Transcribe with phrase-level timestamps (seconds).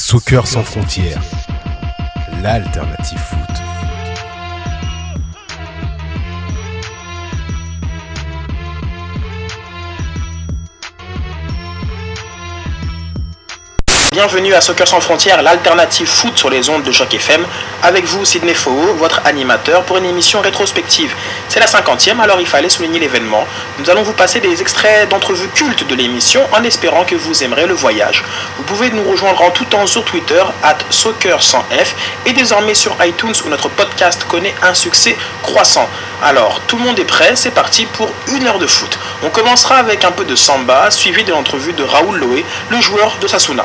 [0.00, 1.20] Soccer sans frontières,
[2.42, 3.69] l'alternative foot.
[14.20, 17.42] Bienvenue à Soccer sans frontières, l'alternative foot sur les ondes de Choc FM.
[17.82, 21.14] Avec vous, Sidney Faux, votre animateur pour une émission rétrospective.
[21.48, 23.46] C'est la cinquantième, alors il fallait souligner l'événement.
[23.78, 27.66] Nous allons vous passer des extraits d'entrevues cultes de l'émission en espérant que vous aimerez
[27.66, 28.22] le voyage.
[28.58, 31.94] Vous pouvez nous rejoindre en tout temps sur Twitter, at Soccer sans F,
[32.26, 35.88] et désormais sur iTunes où notre podcast connaît un succès croissant.
[36.22, 38.98] Alors, tout le monde est prêt, c'est parti pour une heure de foot.
[39.22, 43.16] On commencera avec un peu de samba, suivi de l'entrevue de Raoul Loé, le joueur
[43.18, 43.64] de Sasuna.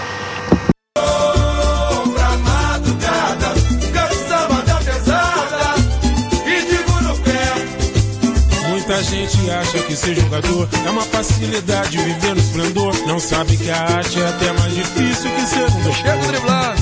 [9.16, 12.94] Gente acha que ser jogador é uma facilidade viver no esplendor.
[13.08, 16.82] Não sabe que a arte é até mais difícil que ser um Chego driblando,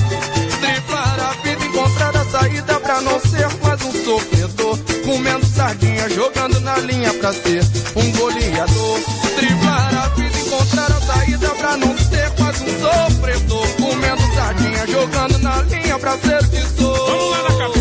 [0.60, 4.78] driblar a vida, encontrar a saída pra não ser mais um sofredor.
[5.04, 7.62] Comendo sardinha, jogando na linha pra ser
[7.94, 9.00] um goleador.
[9.36, 13.68] Driblar a vida, encontrar a saída pra não ser mais um sofredor.
[13.80, 17.06] Comendo sardinha, jogando na linha pra ser o que sou.
[17.06, 17.73] Vamos lá na cabeça,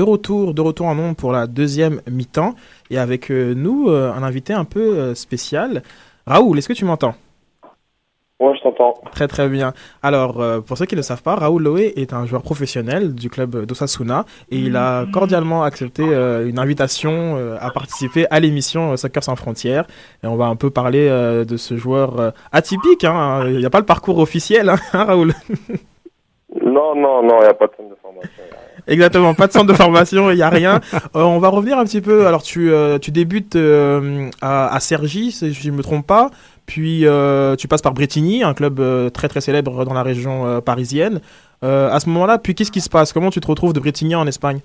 [0.00, 2.54] De retour, de retour en nombre pour la deuxième mi-temps
[2.88, 5.82] et avec euh, nous euh, un invité un peu euh, spécial.
[6.26, 7.12] Raoul, est-ce que tu m'entends?
[8.40, 8.94] Ouais, je t'entends.
[9.12, 9.74] Très très bien.
[10.02, 13.14] Alors, euh, pour ceux qui ne le savent pas, Raoul Loé est un joueur professionnel
[13.14, 18.40] du club d'Osasuna et il a cordialement accepté euh, une invitation euh, à participer à
[18.40, 19.84] l'émission Soccer sans frontières.
[20.24, 23.04] Et on va un peu parler de ce joueur atypique.
[23.04, 23.42] hein.
[23.48, 25.34] Il n'y a pas le parcours officiel, hein, Raoul
[26.64, 28.44] Non, non, non, il n'y a pas de de formation.
[28.86, 30.80] Exactement, pas de centre de formation, il n'y a rien.
[31.16, 32.26] Euh, on va revenir un petit peu.
[32.26, 36.30] Alors, tu, euh, tu débutes euh, à, à si je ne me trompe pas.
[36.66, 37.04] Puis,
[37.58, 38.80] tu passes par Bretigny, un club
[39.12, 41.20] très très célèbre dans la région parisienne.
[41.62, 43.12] À ce moment-là, puis qu'est-ce qui se passe?
[43.12, 44.60] Comment tu te retrouves de Bretigny en Espagne?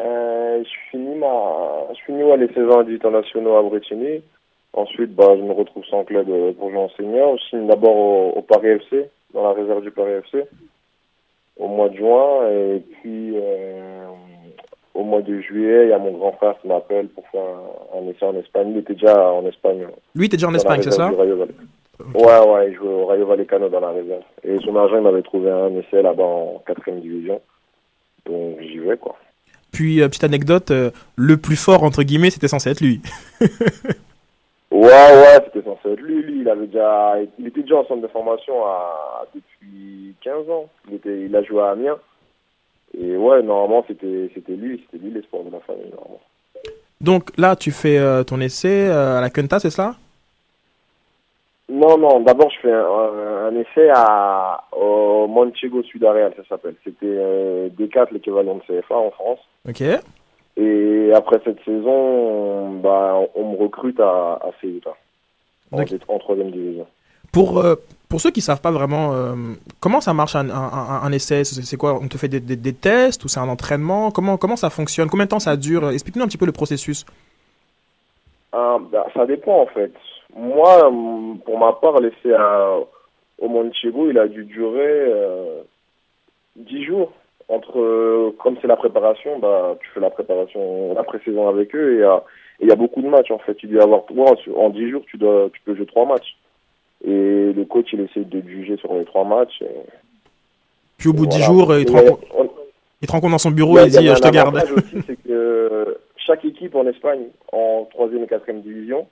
[0.00, 1.28] Je finis ma,
[1.94, 4.22] je finis ouais, les saisons internationaux à Bretigny.
[4.72, 6.26] Ensuite, bah, je me retrouve sans club
[6.58, 6.88] pour jouer en.
[6.98, 10.44] Je signe d'abord au Paris FC, dans la réserve du Paris FC,
[11.58, 12.48] au mois de juin.
[12.48, 14.06] Et puis, euh,
[14.94, 17.98] au mois de juillet, il y a mon grand frère qui m'appelle pour faire un,
[17.98, 18.70] un essai en Espagne.
[18.70, 19.86] Il était déjà en Espagne.
[20.14, 21.46] Lui, t'es déjà en Espagne, c'est ça Vallecano.
[22.14, 24.22] Ouais, ouais, il jouait au Rayo Vallecano dans la réserve.
[24.44, 27.40] Et son agent, il m'avait trouvé un essai là-bas en quatrième division.
[28.24, 29.16] Donc j'y vais, quoi.
[29.72, 33.00] Puis, euh, petite anecdote, euh, le plus fort, entre guillemets, c'était censé être lui.
[34.70, 36.22] Ouais, ouais, c'était censé être lui.
[36.22, 40.66] Lui, il avait déjà, il était déjà en centre de formation à, depuis 15 ans.
[40.88, 41.96] Il était, il a joué à Amiens.
[42.98, 46.20] Et ouais, normalement, c'était, c'était lui, c'était lui l'espoir de la famille, normalement.
[47.00, 49.94] Donc là, tu fais euh, ton essai euh, à la Quinta, c'est ça?
[51.70, 56.74] Non, non, d'abord, je fais un, un- un essai à, au Manchego Sudareal, ça s'appelle.
[56.82, 59.40] C'était euh, D4, l'équivalent de CFA en France.
[59.68, 59.82] Ok.
[60.60, 64.90] Et après cette saison, bah, on me recrute à, à Ceuta,
[65.70, 66.86] en, en troisième division.
[67.32, 67.76] Pour, euh,
[68.08, 69.34] pour ceux qui savent pas vraiment euh,
[69.80, 71.94] comment ça marche un, un, un- un essai, c'est quoi?
[72.02, 74.10] On te fait des, des, des tests ou c'est un entraînement?
[74.10, 75.08] Comment, comment ça fonctionne?
[75.08, 75.90] Combien de temps ça dure?
[75.90, 77.04] Explique-nous un petit peu le processus.
[78.52, 79.92] Ah, bah, ça dépend en fait.
[80.34, 80.90] Moi,
[81.44, 82.76] pour ma part, l'essai à-
[83.38, 84.80] au Manchego, il a dû durer
[85.12, 85.60] euh,
[86.56, 87.12] 10 jours.
[87.48, 91.98] Entre, euh, comme c'est la préparation, bah, tu fais la préparation, la pré-saison avec eux
[91.98, 92.16] et euh,
[92.60, 93.54] et il y a beaucoup de matchs en fait.
[93.54, 96.36] Tu dois avoir trois, en 10 jours, tu dois, tu peux jouer trois matchs.
[97.04, 99.62] Et le coach, il essaie de te juger sur les trois matchs.
[99.62, 99.66] et-
[100.98, 101.52] Puis au bout de 10 voilà.
[101.54, 102.50] jours, il te, rencontre, on-
[103.00, 104.28] il te rencontre dans son Il bureau et il il y dit a Je te
[104.30, 104.56] garde.
[104.56, 109.06] aussi, c'est que chaque équipe en Espagne, en troisième et quatrième division,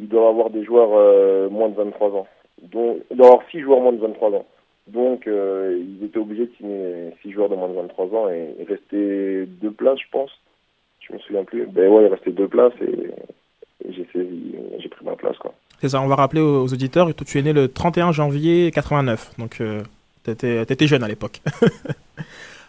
[0.00, 2.26] ils doivent avoir des joueurs euh, moins de 23 ans.
[2.60, 4.44] Donc, il doit avoir 6 joueurs moins de 23 ans.
[4.92, 8.54] Donc, euh, ils étaient obligés de signer 6 joueurs de moins de 23 ans et
[8.58, 10.30] il restait deux places, je pense.
[11.00, 11.66] Je me souviens plus.
[11.66, 13.10] Ben ouais, il restait deux places et,
[13.88, 15.52] et j'ai saisi- j'ai pris ma place, quoi.
[15.80, 18.70] C'est ça, on va rappeler aux, aux auditeurs, toi, tu es né le 31 janvier
[18.70, 19.32] 89.
[19.38, 19.82] Donc, euh,
[20.24, 21.40] T'étais t'étais jeune à l'époque.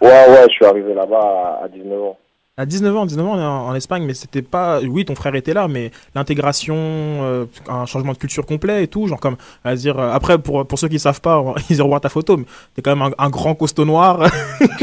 [0.01, 2.18] Ouais, ouais, je suis arrivé là-bas à, à 19 ans.
[2.59, 4.81] À 19 ans, 19 ans en, en Espagne, mais c'était pas.
[4.81, 9.07] Oui, ton frère était là, mais l'intégration, euh, un changement de culture complet et tout,
[9.07, 9.97] genre comme, à dire.
[9.97, 12.44] euh, après, pour pour ceux qui savent pas, on- ils revoient ta photo, mais
[12.75, 14.29] t'es quand même un, un grand costaud noir.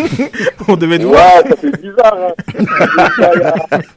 [0.69, 1.23] on devait te voir.
[1.45, 2.17] Ouais, ça fait bizarre.
[2.19, 3.81] Hein.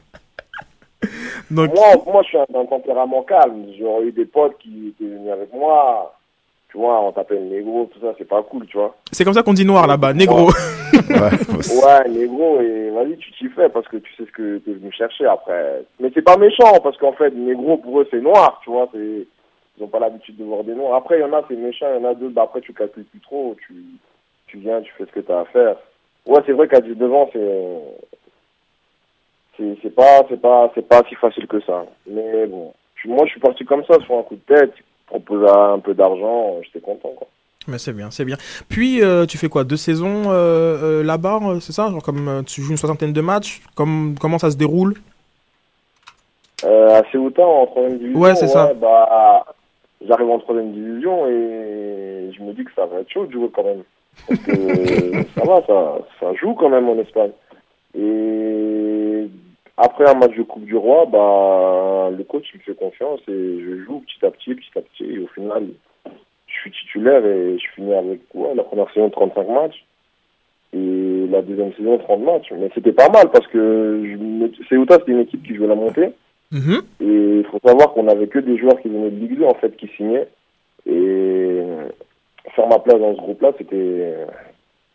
[1.50, 3.64] Donc, moi, moi, je suis un, tempérament calme.
[3.78, 6.14] J'aurais eu des potes qui étaient venus avec moi.
[6.70, 8.94] Tu vois, on t'appelle négro, tout ça, c'est pas cool, tu vois.
[9.10, 10.50] c'est comme ça qu'on dit noir là-bas, négro.
[11.10, 14.92] Ouais, négro, et vas-y, tu t'y fais parce que tu sais ce que t'es venu
[14.92, 15.82] chercher après.
[15.98, 18.88] Mais c'est pas méchant parce qu'en fait, négro pour eux c'est noir, tu vois.
[18.92, 19.26] C'est...
[19.78, 20.94] Ils ont pas l'habitude de voir des noirs.
[20.96, 22.72] Après, il y en a, c'est méchant, il y en a d'autres, bah après, tu
[22.74, 23.56] calcules plus trop.
[23.66, 23.74] Tu,
[24.46, 25.76] tu viens, tu fais ce que t'as à faire.
[26.26, 27.78] Ouais, c'est vrai qu'à 19 ans, c'est.
[29.56, 31.84] C'est, c'est pas, c'est pas, c'est pas si facile que ça.
[32.06, 32.72] Mais bon.
[32.96, 34.72] Je- moi, je suis parti comme ça, sur un coup de tête.
[35.10, 37.26] Proposer un peu d'argent, j'étais content, quoi.
[37.68, 38.36] Mais c'est bien, c'est bien.
[38.68, 39.64] Puis, euh, tu fais quoi?
[39.64, 41.90] Deux saisons euh, euh, là-bas, c'est ça?
[41.90, 44.94] Genre comme tu joues une soixantaine de matchs comme, Comment ça se déroule?
[46.64, 48.20] Euh, à Ceuta, en troisième division.
[48.20, 48.72] Ouais, c'est ça.
[48.74, 49.44] Bah,
[50.06, 53.50] j'arrive en troisième division et je me dis que ça va être chaud de jouer
[53.52, 53.82] quand même.
[54.28, 57.32] Parce que ça va, ça, ça joue quand même en Espagne.
[57.98, 59.28] Et
[59.80, 63.60] après un match de Coupe du Roi, bah, le coach il me fait confiance et
[63.60, 65.04] je joue petit à petit, petit à petit.
[65.04, 65.68] Et au final,
[66.04, 69.84] je suis titulaire et je finis avec ouais, la première saison 35 matchs
[70.74, 72.52] et la deuxième saison 30 matchs.
[72.52, 76.12] Mais c'était pas mal parce que Ceuta c'était une équipe qui jouait la montée.
[76.52, 76.82] Mhm.
[77.00, 79.54] Et il faut savoir qu'on avait que des joueurs qui venaient de Ligue 2, en
[79.54, 80.28] fait, qui signaient.
[80.86, 81.62] Et
[82.54, 84.16] faire ma place dans ce groupe-là, c'était,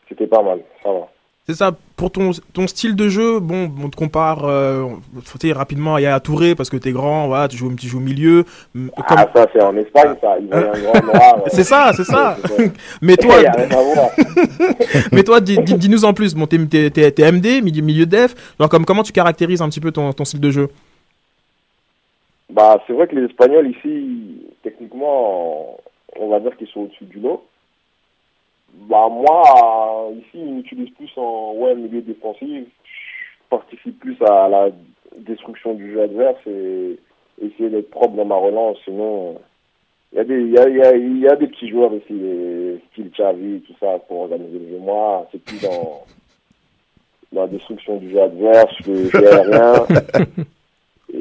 [0.09, 0.59] c'était pas mal.
[0.83, 1.09] Ça va.
[1.47, 4.87] C'est ça, pour ton, ton style de jeu, bon, on te compare euh,
[5.25, 7.99] faut dire, rapidement à Yaya Touré parce que t'es grand, voilà, tu joues, tu joues
[7.99, 8.45] au milieu.
[8.75, 9.17] m- Comme...
[9.19, 10.37] Ah, ça, c'est en Espagne, ça.
[10.39, 11.43] Il y a un grand noir.
[11.49, 12.35] C'est ça, c'est ça.
[13.03, 13.35] Mais toi,
[15.11, 16.33] mais toi, dis- dis- dis-nous en plus.
[16.33, 18.33] Bon, t'es, t'es, t'es- t'es MD, milieu, milieu def.
[18.57, 20.69] Donc, comme, comment tu caractérises un petit peu ton, ton style de jeu?
[22.49, 25.77] Bah, c'est vrai que les Espagnols, ici, techniquement,
[26.19, 27.43] on va dire qu'ils sont au-dessus du lot.
[28.89, 32.65] Bah, moi, ici, ils m'utilisent plus en ouais, milieu défensif.
[32.83, 34.69] Je participe plus à la
[35.17, 36.97] destruction du jeu adverse et
[37.41, 38.77] essayer d'être propre dans ma relance.
[38.85, 39.37] Sinon,
[40.11, 41.93] il y, a des- il y, a, y, a, il y a des petits joueurs
[41.93, 44.77] ici, les- style Xavi, tout ça, pour organiser le jeu.
[44.79, 46.03] Moi, c'est plus dans,
[47.31, 49.85] dans la destruction du jeu adverse, le jeu aérien.
[51.13, 51.17] Et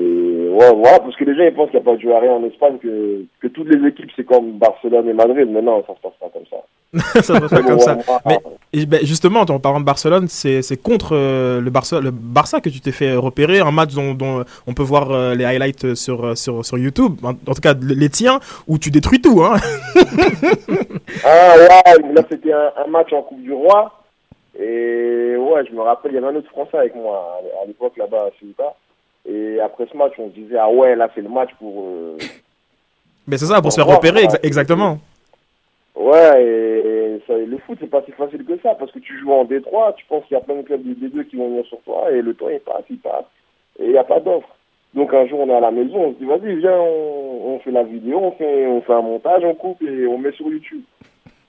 [0.59, 2.79] ouais, parce que les gens ils pensent qu'il n'y a pas de aérien en Espagne,
[2.83, 6.13] que, que toutes les équipes c'est comme Barcelone et Madrid, mais non, ça se passe
[6.21, 6.57] pas comme ça.
[7.23, 7.99] Ça se passe pas comme ça.
[8.25, 8.39] Mais-
[8.73, 12.69] Et ben, justement, en parlant de Barcelone, c'est, contre euh, le, Barça, le Barça que
[12.69, 13.59] tu t'es fait repérer.
[13.59, 17.15] Un match dont, dont on peut voir euh, les highlights sur, euh, sur, sur YouTube,
[17.25, 19.43] en, en tout cas les tiens, où tu détruis tout.
[19.43, 19.57] Hein.
[21.25, 23.91] Ah ouais, là c'était un, un match en Coupe du Roi.
[24.59, 27.67] Et ouais, je me rappelle, il y avait un autre Français avec moi à, à
[27.67, 28.75] l'époque là-bas à Ceuta.
[29.27, 31.85] Et après ce match, on se disait, ah ouais, là c'est le match pour.
[31.87, 32.17] euh,
[33.27, 34.99] Mais c'est ça, pour se faire repérer, exa- exactement.
[35.97, 39.33] Ouais, et ça, le foot, c'est pas si facile que ça, parce que tu joues
[39.33, 41.65] en D3, tu penses qu'il y a plein de clubs de D2 qui vont venir
[41.67, 43.25] sur toi, et le temps, il passe, il passe,
[43.79, 44.49] et il n'y a pas d'offre.
[44.93, 47.59] Donc un jour, on est à la maison, on se dit, vas-y, viens, on, on
[47.61, 50.47] fait la vidéo, on fait, on fait un montage, on coupe, et on met sur
[50.49, 50.83] YouTube.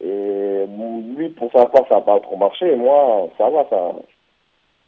[0.04, 0.66] Et
[1.18, 3.92] lui, pour sa part, ça n'a pas trop marché, moi, ça va, ça,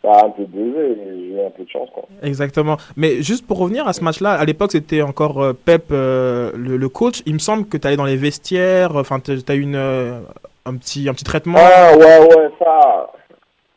[0.03, 2.03] ça a un peu buzzé, et j'ai eu un peu de chance, quoi.
[2.21, 2.77] Exactement.
[2.95, 6.77] Mais juste pour revenir à ce match-là, à l'époque, c'était encore euh, Pep, euh, le,
[6.77, 7.23] le coach.
[7.25, 10.19] Il me semble que tu allais dans les vestiaires, enfin, tu as eu une, euh,
[10.65, 11.57] un, petit, un petit traitement.
[11.59, 13.09] Ah ouais, ouais, ça.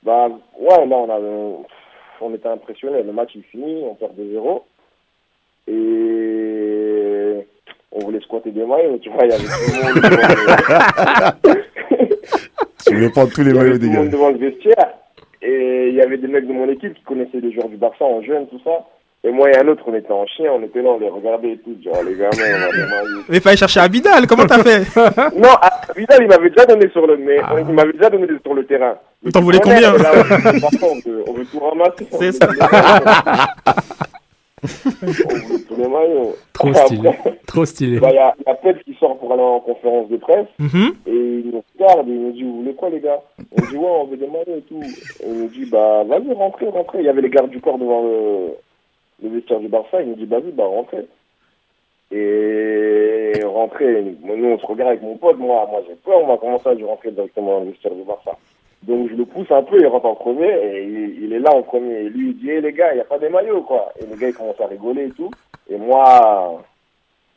[0.03, 1.57] Bah, ouais, là, on, avait,
[2.21, 3.03] on était impressionnés.
[3.03, 4.63] Le match, il finit, on perd 2-0.
[5.69, 7.47] Et
[7.93, 11.47] on voulait squatter des maillots, tu vois, il y avait tout le monde
[12.87, 14.13] Tu veux prendre tous les il y avait maillots tout des le monde gars.
[14.13, 14.95] devant le vestiaire.
[15.43, 18.05] Et il y avait des mecs de mon équipe qui connaissaient les joueurs du Barça
[18.05, 18.87] en jeune, tout ça.
[19.23, 21.53] Et moi et un autre, on était en chien, on était là, on les regardait
[21.53, 21.77] et tout.
[21.85, 23.23] Genre, les gamins, on maillots.
[23.29, 24.81] Mais fallait chercher Abidal, comment t'as fait
[25.37, 27.37] Non, ah, Vidal, il m'avait déjà donné sur le, mais
[27.69, 28.97] il m'avait déjà donné sur le terrain.
[29.33, 32.07] T'en voulais combien là, on, euh, on veut tout ramasser.
[32.19, 32.49] C'est veut ça.
[35.03, 35.25] maillots.
[35.29, 36.37] on veut tous les maillots.
[36.53, 37.11] Trop Après, stylé.
[37.47, 38.01] Trop stylé.
[38.01, 40.47] bah, Il y a, y a Pep qui sort pour aller en conférence de presse
[40.59, 40.95] Mhm.
[41.07, 41.11] et
[41.45, 43.21] il nous regarde et il nous dit Vous voulez quoi, les gars?
[43.53, 44.81] On dit Ouais, on veut des maillots et tout.
[44.83, 46.99] Et il nous dit Bah, vas-y, rentrez, rentrez.
[46.99, 48.49] Il y avait les gardes du corps devant le,
[49.23, 50.03] le vestiaire du Barça.
[50.03, 51.07] Il nous dit Vas-y, bah, rentrez.
[52.13, 54.03] Et rentrez.
[54.25, 55.39] Nous, on se regarde avec mon pote.
[55.39, 56.21] Moi, moi j'ai peur.
[56.23, 58.33] On va commencer à lui rentrer directement dans le vestiaire du Barça.
[58.87, 61.51] Donc je le pousse un peu, il rentre en premier, et il, il est là
[61.55, 61.93] en premier.
[62.01, 63.93] Et lui, il dit, Eh, les gars, il n'y a pas des maillots, quoi.
[64.01, 65.31] Et les gars, ils commencent à rigoler et tout.
[65.69, 66.63] Et moi,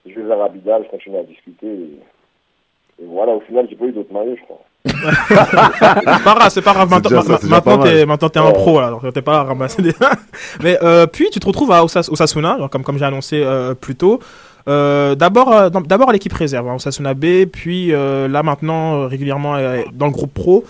[0.05, 1.67] je vais vers Abidal, je continue à discuter.
[1.67, 4.61] Et, et voilà, au final, j'ai pas eu d'autres maillots, je crois.
[4.85, 6.89] C'est pas grave, c'est pas grave.
[6.89, 8.53] Maintenant, déjà ma- maintenant t'es, maintenant t'es un Ouais.
[8.53, 9.93] pro, là, donc t'es pas à ramasser des.
[10.63, 13.73] Mais euh, puis tu te retrouves à Osas- Osasuna, genre, comme comme j'ai annoncé euh,
[13.75, 14.19] plus tôt.
[14.67, 19.07] Euh, d'abord, euh, d'abord à l'équipe réserve, hein, Osasuna B, puis euh, là maintenant euh,
[19.07, 20.63] régulièrement euh, dans le groupe pro.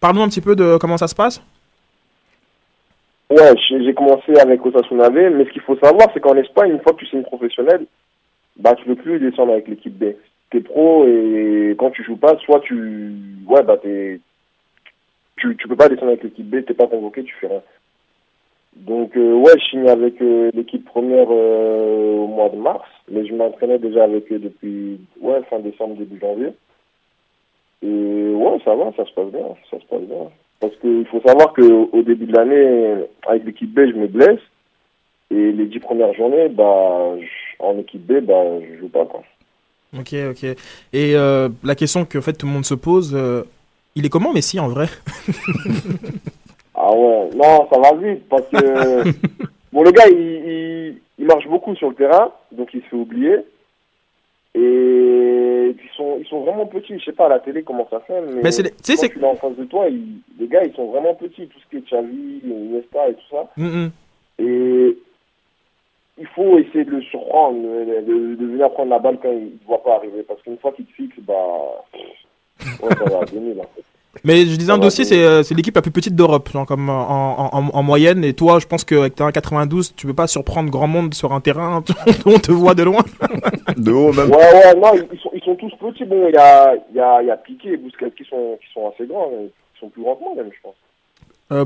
[0.00, 1.42] Parle-nous un petit peu de comment ça se passe.
[3.30, 6.80] Ouais, j'ai commencé avec Osasuna B, mais ce qu'il faut savoir, c'est qu'en Espagne, une
[6.80, 7.86] fois que tu signes professionnel,
[8.56, 10.14] bah tu peux plus descendre avec l'équipe B.
[10.50, 13.12] T'es pro et quand tu joues pas, soit tu,
[13.46, 14.20] ouais bah t'es,
[15.36, 17.62] tu tu peux pas descendre avec l'équipe B, t'es pas convoqué, tu fais rien.
[18.76, 23.26] Donc euh, ouais, je signe avec euh, l'équipe première euh, au mois de mars, mais
[23.26, 26.52] je m'entraînais déjà avec eux depuis ouais fin décembre début janvier.
[27.82, 30.30] Et ouais, ça va, ça se passe bien, ça se passe bien.
[30.60, 34.40] Parce qu'il faut savoir que au début de l'année, avec l'équipe B, je me blesse.
[35.30, 37.14] Et les dix premières journées, bah,
[37.58, 39.22] en équipe B, bah, je joue pas, quoi.
[39.96, 40.44] Ok, ok.
[40.92, 43.44] Et euh, la question que en fait tout le monde se pose, euh,
[43.94, 44.86] il est comment Messi en vrai
[46.74, 49.02] Ah ouais, non, ça va vite, parce que,
[49.72, 52.96] bon, le gars, il, il, il marche beaucoup sur le terrain, donc il se fait
[52.96, 53.36] oublier.
[54.60, 58.00] Et ils sont, ils sont vraiment petits, je sais pas à la télé comment ça
[58.00, 60.48] fait, mais, Mais c'est les- tu sais, quand tu en face de toi, ils- les
[60.48, 63.48] gars, ils sont vraiment petits, tout ce qui est Xavi, Iniesta et tout ça.
[63.56, 63.90] Mm, mm.
[64.40, 64.98] Et
[66.18, 69.82] il faut essayer de le surprendre, de, venir prendre la balle quand il ne voit
[69.82, 70.22] pas arriver.
[70.22, 71.84] Parce qu'une fois qu'il te fixe, bah.
[72.82, 73.64] Ouais, ça va venir là.
[74.24, 76.66] Mais je disais un dossier, c'est- c'est euh, c'est l'équipe la plus petite d'Europe, genre
[76.66, 76.92] comme en,
[77.54, 78.24] en, en- en moyenne.
[78.24, 81.40] Et toi, je pense qu'avec ta 1,92, tu peux pas surprendre grand monde sur un
[81.40, 81.84] terrain.
[82.26, 83.02] On te voit de loin.
[83.76, 84.30] De haut, même.
[84.30, 86.04] Ouais, ouais, non, ils sont, ils sont tous petits.
[86.04, 88.58] Bon, il y a, il y, a, il y a Piqué et Bousquet qui sont,
[88.60, 89.30] qui sont assez grands.
[89.30, 89.44] mais
[89.76, 90.74] Ils sont plus grands que moi, même, je pense.
[91.52, 91.64] Euh,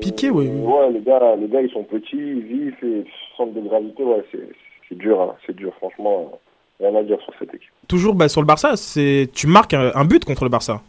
[0.00, 0.48] Piqué, oui.
[0.48, 3.04] Euh, Ouais, les gars, les gars, ils sont petits, vifs et
[3.36, 4.48] centre de gravité, ouais, c'est
[4.88, 6.30] c'est dur, hein, c'est dur, franchement.
[6.80, 7.68] euh, Rien à dire sur cette équipe.
[7.88, 10.80] Toujours bah, sur le Barça, c'est tu marques un, un but contre le Barça.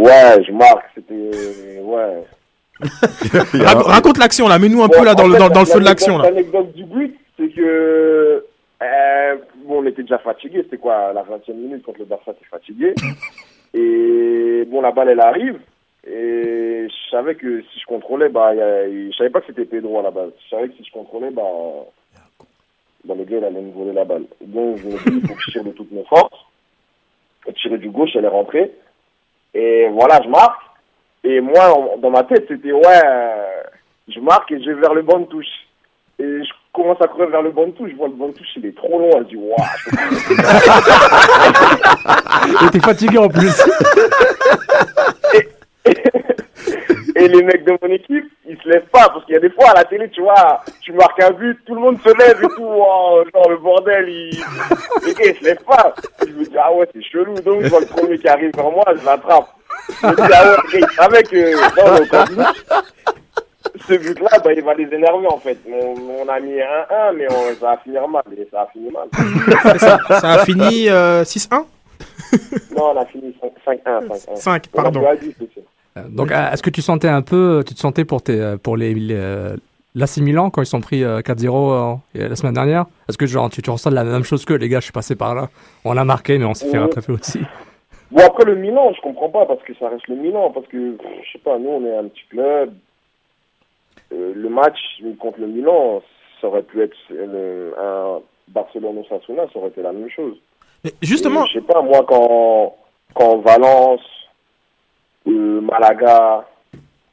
[0.00, 1.80] Ouais, je marque, c'était.
[1.80, 2.24] Ouais.
[2.80, 5.80] Rac- raconte l'action là, mets-nous un Bon, peu là dans le, dans, dans le feu
[5.80, 6.30] de l'action là.
[6.30, 8.44] L'anecdote du but, c'est que
[8.82, 10.62] euh, bon, on était déjà fatigué.
[10.62, 12.94] C'était quoi, la 20e minute contre le Barça, t'es fatigué.
[13.74, 15.58] Et bon, la balle, elle arrive.
[16.06, 19.66] Et je savais que si je contrôlais, bah, y a- je savais pas que c'était
[19.66, 20.30] Pedro à la base.
[20.46, 21.42] Je savais que si je contrôlais, bah,
[23.04, 24.24] bah le gars, il allait me voler la balle.
[24.40, 26.46] Donc, je me dis, il faut que je tire de toutes mes forces.
[27.60, 28.70] Tirer du gauche, elle est rentrée.
[29.54, 30.60] Et voilà, je marque.
[31.24, 33.62] Et moi, dans ma tête, c'était, ouais, euh,
[34.08, 35.46] je marque et je vais vers le banc de touche.
[36.18, 37.90] Et je commence à courir vers le banc de touche.
[37.90, 39.10] Je vois le banc de touche, il est trop long.
[39.18, 39.56] Je dis, waouh,
[42.66, 43.62] Et t'es fatigué en plus.
[45.84, 45.96] Et
[47.28, 49.70] les mecs de mon équipe, ils se lèvent pas parce qu'il y a des fois
[49.70, 52.48] à la télé, tu vois, tu marques un but, tout le monde se lève et
[52.54, 54.30] tout, oh, genre le bordel, ils...
[55.06, 55.94] ils se lèvent pas.
[56.26, 58.70] Je me dis ah ouais c'est chelou, donc je vois le premier qui arrive vers
[58.70, 59.48] moi, je l'attrape.
[60.02, 61.54] Je me dis ah ouais, les gars, ils savaient que
[63.88, 65.58] ce but-là, bah, il va les énerver en fait.
[65.68, 68.90] On, on a mis 1-1, mais on, ça va finir mal, et ça a fini
[68.90, 69.08] mal.
[69.78, 71.64] ça, ça a fini euh, 6-1
[72.76, 73.34] Non, on a fini
[73.66, 74.36] 5-1, 5-1.
[74.36, 75.02] 5, On a pardon.
[75.96, 76.16] Joué à 10 aussi.
[76.16, 78.76] Donc, euh, est-ce que tu sentais un peu, tu te sentais pour tes, euh, pour
[78.76, 79.56] les, les euh,
[79.94, 82.86] l'AC Milan quand ils sont pris euh, 4-0 euh, la semaine dernière?
[83.08, 85.16] Est-ce que genre tu, tu ressens la même chose que les gars Je suis passé
[85.16, 85.48] par là?
[85.84, 87.40] On a marqué, mais on s'est fait rattraper aussi.
[88.10, 90.50] Bon, après le Milan, je comprends pas parce que ça reste le Milan.
[90.50, 92.74] Parce que, je sais pas, nous, on est un petit club.
[94.12, 94.78] Euh, le match
[95.20, 96.02] contre le Milan,
[96.40, 100.36] ça aurait pu être euh, un Barcelone-Osasuna, ça aurait été la même chose.
[100.82, 102.74] Mais justement, Et je sais pas, moi, quand,
[103.14, 104.00] quand Valence,
[105.28, 106.46] euh, Malaga,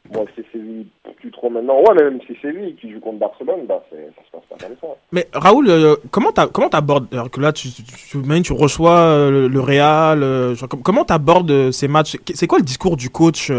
[0.09, 0.87] bon, c'est Séville,
[1.17, 1.79] plus trop maintenant.
[1.79, 4.59] Ouais, mais même si c'est Séville qui joue contre Barcelone, bah, c'est- ça se passe
[4.59, 4.95] pas comme ça.
[5.11, 9.31] mais Raoul, euh, comment t'abordes alors que là tu tu, tu, tu- tu reçois euh,
[9.31, 12.17] le, le Real, euh, genre, comment t'abordes euh, ces matchs?
[12.33, 13.51] C'est quoi le discours du coach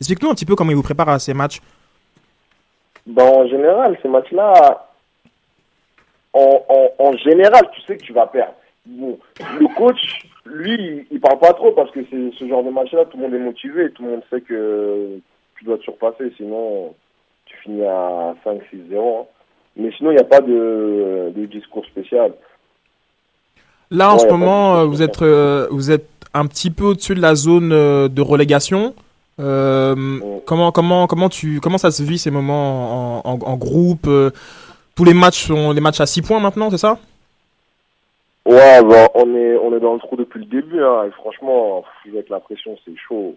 [0.00, 1.60] Explique-nous un petit peu comment il vous prépare à ces matchs.
[3.06, 4.88] Ben, en général, ces matchs-là,
[6.32, 8.54] en, en, en général, tu sais que tu vas perdre.
[8.86, 9.18] Bon,
[9.58, 13.16] le coach, lui, il, parle pas trop parce que c'est ce genre de match-là, tout
[13.16, 15.18] le monde est motivé, tout le monde sait que
[15.58, 16.94] tu dois te surpasser, sinon
[17.46, 18.60] tu finis à 5-6-0.
[18.96, 19.24] hein.
[19.76, 22.32] Mais sinon, il n'y a pas de, de discours spécial.
[23.90, 27.20] Là en ce moment, euh, vous êtes euh, vous êtes un petit peu au-dessus de
[27.20, 28.94] la zone euh, de relégation.
[29.40, 29.94] Euh,
[30.46, 34.08] comment comment comment tu comment ça se vit ces moments en, en, en groupe
[34.96, 36.98] Tous les matchs sont les matchs à 6 points maintenant, c'est ça?
[38.46, 41.82] Ouais, bon, on est, on est dans le trou depuis le début, hein, et franchement,
[42.06, 43.36] avec la pression, c'est chaud.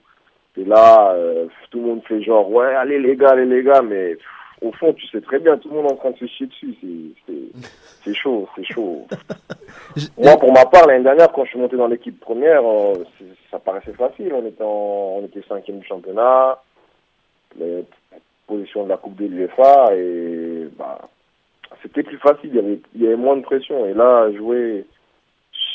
[0.57, 3.81] Et là, euh, tout le monde fait genre, ouais, allez les gars, allez les gars,
[3.81, 4.25] mais pff,
[4.61, 6.47] au fond, tu sais très bien, tout le monde est en train de se chier
[6.47, 6.75] dessus,
[8.03, 9.07] c'est, chaud, c'est chaud.
[10.17, 13.05] Moi, pour ma part, l'année dernière, quand je suis monté dans l'équipe première, euh,
[13.51, 14.33] ça paraissait facile.
[14.33, 16.59] On était, en, on était cinquième du championnat,
[17.57, 17.83] mais
[18.47, 21.07] position de la Coupe de l'UEFA, et bah,
[21.81, 22.49] c'était plus facile.
[22.49, 23.85] Il y, avait, il y avait moins de pression.
[23.85, 24.85] Et là, jouer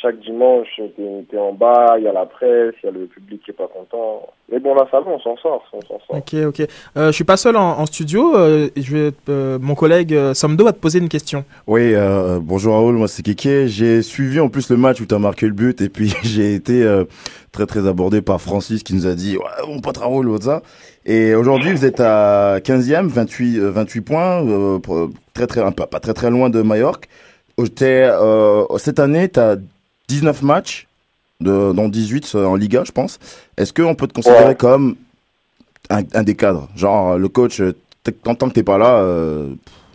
[0.02, 3.06] chaque dimanche, t'es t'es en bas, il y a la presse, il y a le
[3.06, 4.28] public qui est pas content.
[4.50, 6.16] Mais bon, là, ça va, on s'en sort, on s'en sort.
[6.16, 6.60] Ok, ok.
[6.96, 8.36] Euh, je suis pas seul en, en studio.
[8.36, 11.44] euh, je vais, euh, mon collègue euh, Somdo va te poser une question.
[11.66, 13.68] Oui, euh, bonjour Raoul, moi c'est Kéké.
[13.68, 16.54] J'ai suivi en plus le match où tu as marqué le but et puis j'ai
[16.54, 17.04] été euh,
[17.52, 20.62] très très abordé par Francis qui nous a dit ouais, mon pote Raoul, ou ça.
[21.06, 25.86] Et aujourd'hui, vous êtes à 15e, 28, euh, 28 points, euh, pour- très très pas,
[25.86, 27.08] pas très très loin de Majorque.
[28.78, 29.56] Cette année, tu as
[30.12, 30.86] 19 matchs,
[31.40, 33.18] de, dont 18 en Liga, je pense.
[33.56, 34.54] Est-ce qu'on peut te considérer Ouais.
[34.54, 34.96] comme
[35.90, 36.68] un, un des cadres?
[36.76, 37.72] Genre, le coach, euh,
[38.22, 39.54] tant tant que t'es pas là, euh,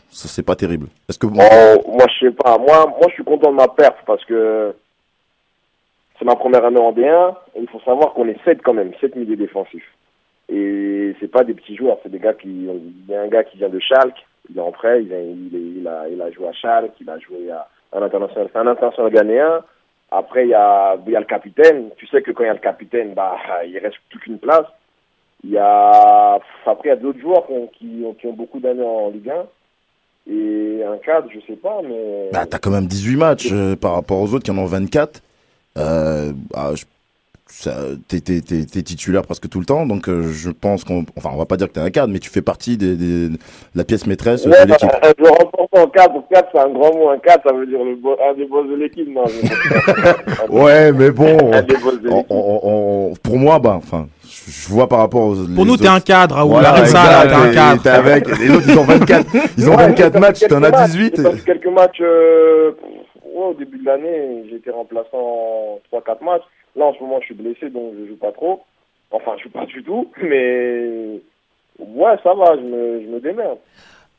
[0.09, 0.87] c'est pas terrible.
[1.07, 2.57] Est-ce que Oh, moi, je sais pas.
[2.57, 4.73] Moi, moi, je suis content de ma perf parce que
[6.17, 7.35] c'est ma première année en D1.
[7.55, 9.87] Et il faut savoir qu'on est 7 quand même, 7 milieux défensifs.
[10.49, 12.47] Et c'est pas des petits joueurs, c'est des gars qui.
[12.49, 14.15] Il y a un gars qui vient de Schalke,
[14.49, 18.01] il est en prêt, a, il a joué à Schalke, il a joué à un
[18.01, 19.59] international, c'est un international ghanéen.
[20.11, 21.89] Après, il y a, y a le capitaine.
[21.97, 23.35] Tu sais que quand il y a le capitaine, bah,
[23.67, 24.65] il reste plus qu'une place.
[25.43, 28.33] Il y a, après, il y a d'autres joueurs qui ont, qui ont, qui ont
[28.33, 29.45] beaucoup d'années en Ligue 1.
[30.29, 32.29] Et un cadre, je sais pas, mais.
[32.33, 35.21] Bah, t'as quand même 18 matchs euh, par rapport aux autres qui en ont 24.
[35.77, 36.83] Euh, ah, je-
[38.07, 41.29] t'es, t'es, t'es, t'es titulaire presque tout le temps, donc euh, je pense qu'on, enfin,
[41.33, 43.37] on va pas dire que t'es un cadre, mais tu fais partie des, des- de
[43.75, 44.89] la pièce maîtresse Ouais, de l'équipe.
[45.03, 46.13] euh, je remporte en 4.
[46.31, 47.09] 4, c'est un grand mot.
[47.09, 49.07] Un 4, ça veut dire le bo- un des boss de l'équipe.
[49.13, 52.31] Non, je- Ouais, mais bon, un des boss de on- l'équipe.
[52.31, 54.07] on- on- pour moi, bah, enfin,
[54.47, 55.35] je, vois par rapport aux.
[55.55, 56.51] Pour nous, t'es un cadre, Raoul.
[56.51, 57.81] Voilà, Arrête ça, t'es un et- cadre.
[57.83, 59.25] t'es avec, les autres, ils ont 24,
[59.57, 61.03] ils ont Ouais, 24 j'ai matchs, t'en as quelques 18.
[61.03, 61.15] matchs.
[61.17, 62.01] J'ai perdu quelques matchs.
[62.01, 62.71] euh,
[63.35, 66.41] ouais, au début de l'année, été remplaçant en 3-4 matchs.
[66.77, 68.61] Là, en ce moment, je suis blessé, donc je joue pas trop.
[69.11, 71.19] Enfin, je joue pas du tout, mais
[71.79, 73.57] ouais, ça va, je me, je me démerde.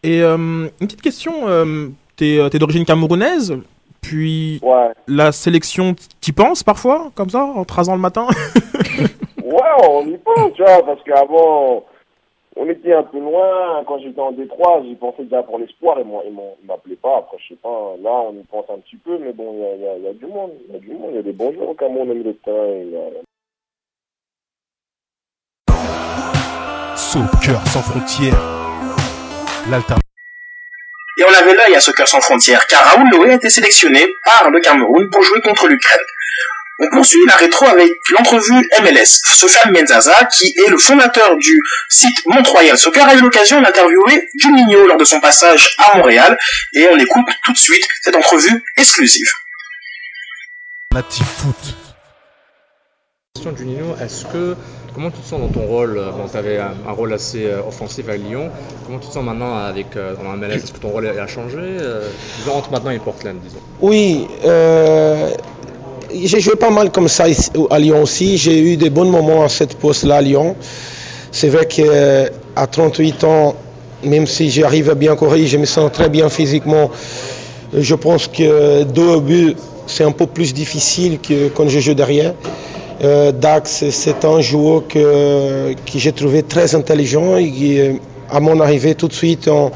[0.03, 1.49] Et euh, une petite question.
[1.49, 3.57] euh, t'es, euh, t'es d'origine camerounaise,
[4.01, 8.27] puis Ouais, la sélection, t'y penses parfois, comme ça, en te rasant le matin?
[9.49, 11.83] Ouais, on y pense, tu vois, parce qu'avant,
[12.59, 13.85] on était un peu loin.
[13.87, 16.97] Quand j'étais en Détroit, j'y pensais déjà pour l'espoir, et moi, ils m'ont- ils m'appelaient
[16.97, 17.19] pas.
[17.19, 19.65] Après, je sais pas, là, on y pense un petit peu, mais bon, il y
[19.65, 21.17] a, il y a- il y a du monde, il y a du monde, il
[21.17, 22.57] y a des bons joueurs au Cameroun milieu de terrain.
[22.57, 23.25] a-
[26.97, 28.39] Soccer sans frontières.
[29.71, 30.03] L'alternative.
[31.19, 34.51] Et on avait l'œil à Soccer sans frontières, car Raoul Loé a été sélectionné par
[34.51, 36.05] le Cameroun pour jouer contre l'Ukraine.
[36.81, 39.21] On poursuit la rétro avec l'entrevue MLS.
[39.35, 44.87] Sofiane Menzaza, qui est le fondateur du site Mont-Royal Soccer, a eu l'occasion d'interviewer Juninho
[44.87, 46.39] lors de son passage à Montréal,
[46.75, 49.27] et on écoute tout de suite cette entrevue exclusive.
[50.95, 51.75] Natif foot.
[53.35, 54.55] Question de Juninho, est-ce que
[54.95, 57.47] comment tu te sens dans ton rôle euh, Bon, tu avais un, un rôle assez
[57.47, 58.51] euh, offensif avec Lyon.
[58.87, 61.27] Comment tu te sens maintenant avec euh, dans la MLS Est-ce que ton rôle a
[61.27, 63.61] changé euh, Disons entre maintenant et Portland, disons?
[63.81, 65.31] Oui, euh,
[66.15, 67.27] j'ai joué pas mal comme ça
[67.71, 68.37] à Lyon aussi.
[68.37, 70.57] J'ai eu des bons moments à cette poste-là à Lyon.
[71.31, 73.55] C'est vrai qu'à 38 ans,
[74.03, 76.91] même si j'arrive à bien courir, je me sens très bien physiquement.
[77.77, 81.95] Je pense que dos au but, c'est un peu plus difficile que quand je joue
[81.95, 82.35] derrière.
[83.05, 87.37] Euh, Dax, c'est un joueur que, que j'ai trouvé très intelligent.
[87.37, 87.93] Et, euh,
[88.31, 89.71] à mon arrivée, tout de suite, on,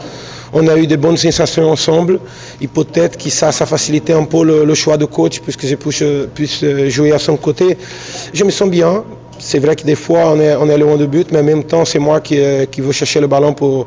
[0.52, 2.20] on a eu de bonnes sensations ensemble.
[2.60, 6.04] Et peut-être que ça, ça facilitait un peu le, choix de coach, puisque je puisse,
[6.34, 7.76] puisse jouer à son côté.
[8.32, 9.04] Je me sens bien.
[9.38, 11.98] C'est vrai que des fois, on est, loin de but, mais en même temps, c'est
[11.98, 13.86] moi qui, euh, veux chercher le ballon pour,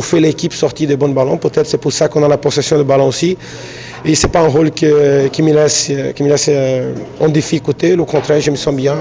[0.00, 1.36] faire l'équipe sortir des bons ballons.
[1.36, 3.36] Peut-être c'est pour ça qu'on a la possession de ballon aussi.
[4.06, 7.94] Et c'est pas un rôle qui me laisse, qui me laisse euh, en difficulté.
[7.94, 8.96] Au contraire, je me sens bien.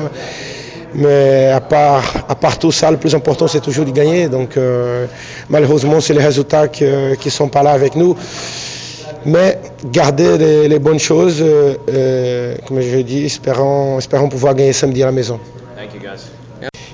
[0.97, 4.29] Mais à part, à part tout ça, le plus important, c'est toujours de gagner.
[4.29, 5.05] Donc, euh,
[5.49, 8.15] malheureusement, c'est les résultats qui ne sont pas là avec nous.
[9.25, 9.59] Mais
[9.91, 15.01] garder les, les bonnes choses, euh, euh, comme je dis, espérons, espérons pouvoir gagner samedi
[15.03, 15.39] à la maison.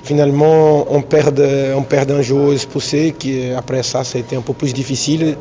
[0.02, 1.40] Finalement, on perd,
[1.76, 5.36] on perd un joueur expulsé qui, après ça, ça a été un peu plus difficile.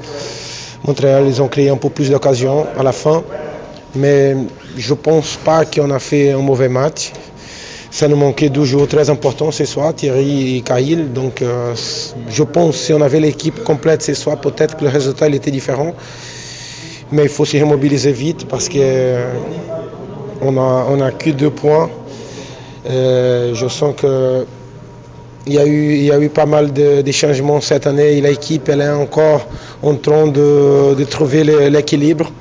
[0.86, 3.24] Montréal, ils ont créé un peu plus d'occasions à la fin.
[3.96, 4.36] Mais
[4.78, 7.12] je ne pense pas qu'on a fait un mauvais match.
[7.92, 11.12] Ça nous manquait deux joueurs très importants ce soir, Thierry et Kyle.
[11.12, 11.76] Donc euh,
[12.30, 15.52] je pense que si on avait l'équipe complète ce soir, peut-être que le résultat était
[15.52, 15.94] différent.
[17.12, 19.34] Mais il faut se remobiliser vite parce que euh,
[20.42, 21.90] on a, que deux points.
[22.90, 24.46] Euh, je sens que
[25.48, 29.48] il y, a eu, pas mal de, changements cette année l'équipe elle est encore
[29.82, 32.32] en train de, trouver l'équilibre.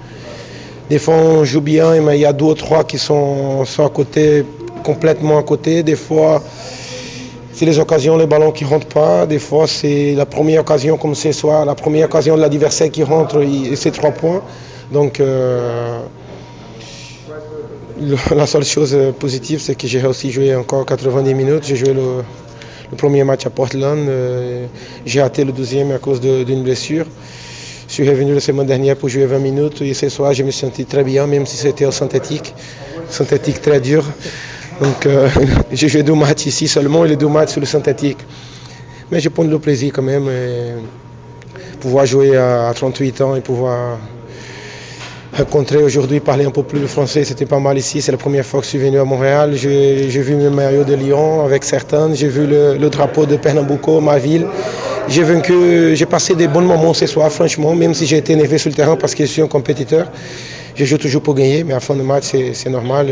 [0.88, 3.88] Des fois on joue bien, mais il y a deux ou trois qui sont à
[3.88, 4.44] côté
[4.82, 5.82] complètement à côté.
[5.82, 6.42] Des fois,
[7.52, 9.26] c'est les occasions, les ballons qui rentrent pas.
[9.26, 13.02] Des fois, c'est la première occasion, comme ce soir, la première occasion de l'adversaire qui
[13.02, 14.42] rentre et c'est trois points.
[14.92, 16.00] Donc, euh,
[18.34, 21.64] la seule chose positive, c'est que j'ai aussi joué encore 90 minutes.
[21.66, 22.22] J'ai joué le,
[22.96, 24.08] premier match à Portland.
[24.08, 24.66] euh,
[25.06, 27.06] j'ai raté le deuxième à cause d'une blessure.
[27.88, 30.50] Je suis revenu la semaine dernière pour jouer 20 minutes et ce soir, je me
[30.52, 32.54] suis senti très bien, même si c'était au synthétique.
[33.08, 34.04] Synthétique très dur.
[34.80, 35.28] Donc, euh,
[35.72, 38.18] j'ai joué deux matchs ici seulement et les deux matchs sur le synthétique.
[39.10, 40.28] Mais je prends le plaisir quand même.
[40.28, 40.72] et
[41.80, 43.98] pouvoir jouer à, à 38 ans et pouvoir
[45.36, 48.02] rencontrer aujourd'hui, parler un peu plus le français, c'était pas mal ici.
[48.02, 49.54] C'est la première fois que je suis venu à Montréal.
[49.54, 52.12] J'ai vu le maillot de Lyon avec certains.
[52.14, 54.46] J'ai vu le, drapeau de Pernambuco, ma ville.
[55.08, 55.24] J'ai
[55.94, 58.76] j'ai passé des bons moments ce soir, franchement, même si j'ai été énervé sur le
[58.76, 60.10] terrain parce que je suis un compétiteur.
[60.74, 63.08] Je joue toujours pour gagner, mais à la fin de match, c'est normal.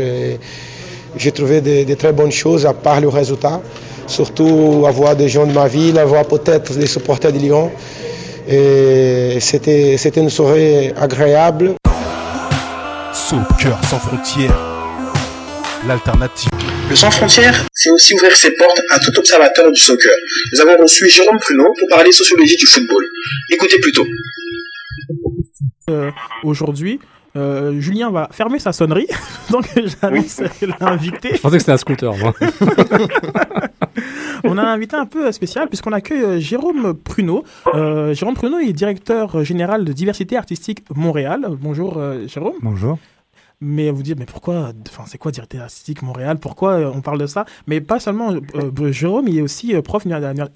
[1.17, 3.61] J'ai trouvé des, des très bonnes choses à part le résultat.
[4.07, 7.71] Surtout avoir des gens de ma ville, avoir peut-être des supporters de Lyon.
[8.47, 11.75] Et c'était c'était une soirée agréable.
[13.13, 14.57] Soccer sans frontières,
[15.87, 16.49] l'alternative.
[16.89, 20.11] Le Sans Frontières, c'est aussi ouvrir ses portes à tout observateur du soccer.
[20.53, 23.03] Nous avons reçu Jérôme Pruneau pour parler sociologie du football.
[23.51, 24.07] Écoutez plutôt.
[25.91, 26.09] Euh,
[26.43, 26.99] Aujourd'hui,
[27.35, 29.07] euh, Julien va fermer sa sonnerie,
[29.49, 30.41] donc j'annonce
[30.79, 31.31] l'invité.
[31.35, 32.33] Je pensais que c'était un scooter, moi.
[34.43, 37.43] On a un invité un peu spécial puisqu'on accueille euh, Jérôme Pruneau.
[37.73, 41.47] Euh, Jérôme Pruneau est directeur général de diversité artistique Montréal.
[41.59, 42.55] Bonjour euh, Jérôme.
[42.61, 42.97] Bonjour.
[43.61, 46.37] Mais vous dites, mais pourquoi, enfin, c'est quoi diversité artistique Montréal?
[46.39, 47.43] Pourquoi euh, on parle de ça?
[47.67, 50.05] Mais pas seulement euh, Jérôme, il est aussi euh, prof,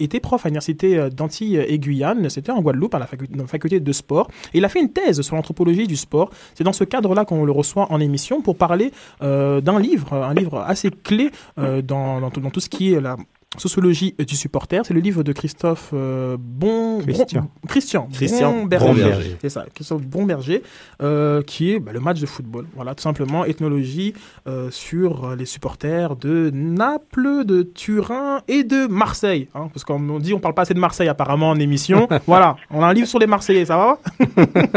[0.00, 3.92] était prof à l'université euh, d'Antilles et Guyane, c'était en Guadeloupe, à la faculté, de
[3.92, 4.30] sport.
[4.54, 6.30] Et il a fait une thèse sur l'anthropologie du sport.
[6.54, 8.90] C'est dans ce cadre-là qu'on le reçoit en émission pour parler
[9.20, 13.16] euh, d'un livre, un livre assez clé euh, dans, dans tout ce qui est la
[13.58, 14.84] sociologie du supporter.
[14.84, 17.00] C'est le livre de Christophe euh, Bon...
[17.00, 17.50] Christian.
[17.66, 18.08] Christian.
[18.12, 18.64] Christian.
[18.64, 19.36] Bromberger.
[19.40, 20.62] C'est ça, Christophe Bromberger,
[21.02, 22.66] euh, qui est bah, le match de football.
[22.74, 24.14] Voilà, tout simplement, ethnologie
[24.46, 29.48] euh, sur les supporters de Naples, de Turin et de Marseille.
[29.54, 32.08] hein, parce qu'on on dit on parle pas assez de Marseille apparemment en émission.
[32.26, 33.98] voilà, on a un livre sur les Marseillais, ça va?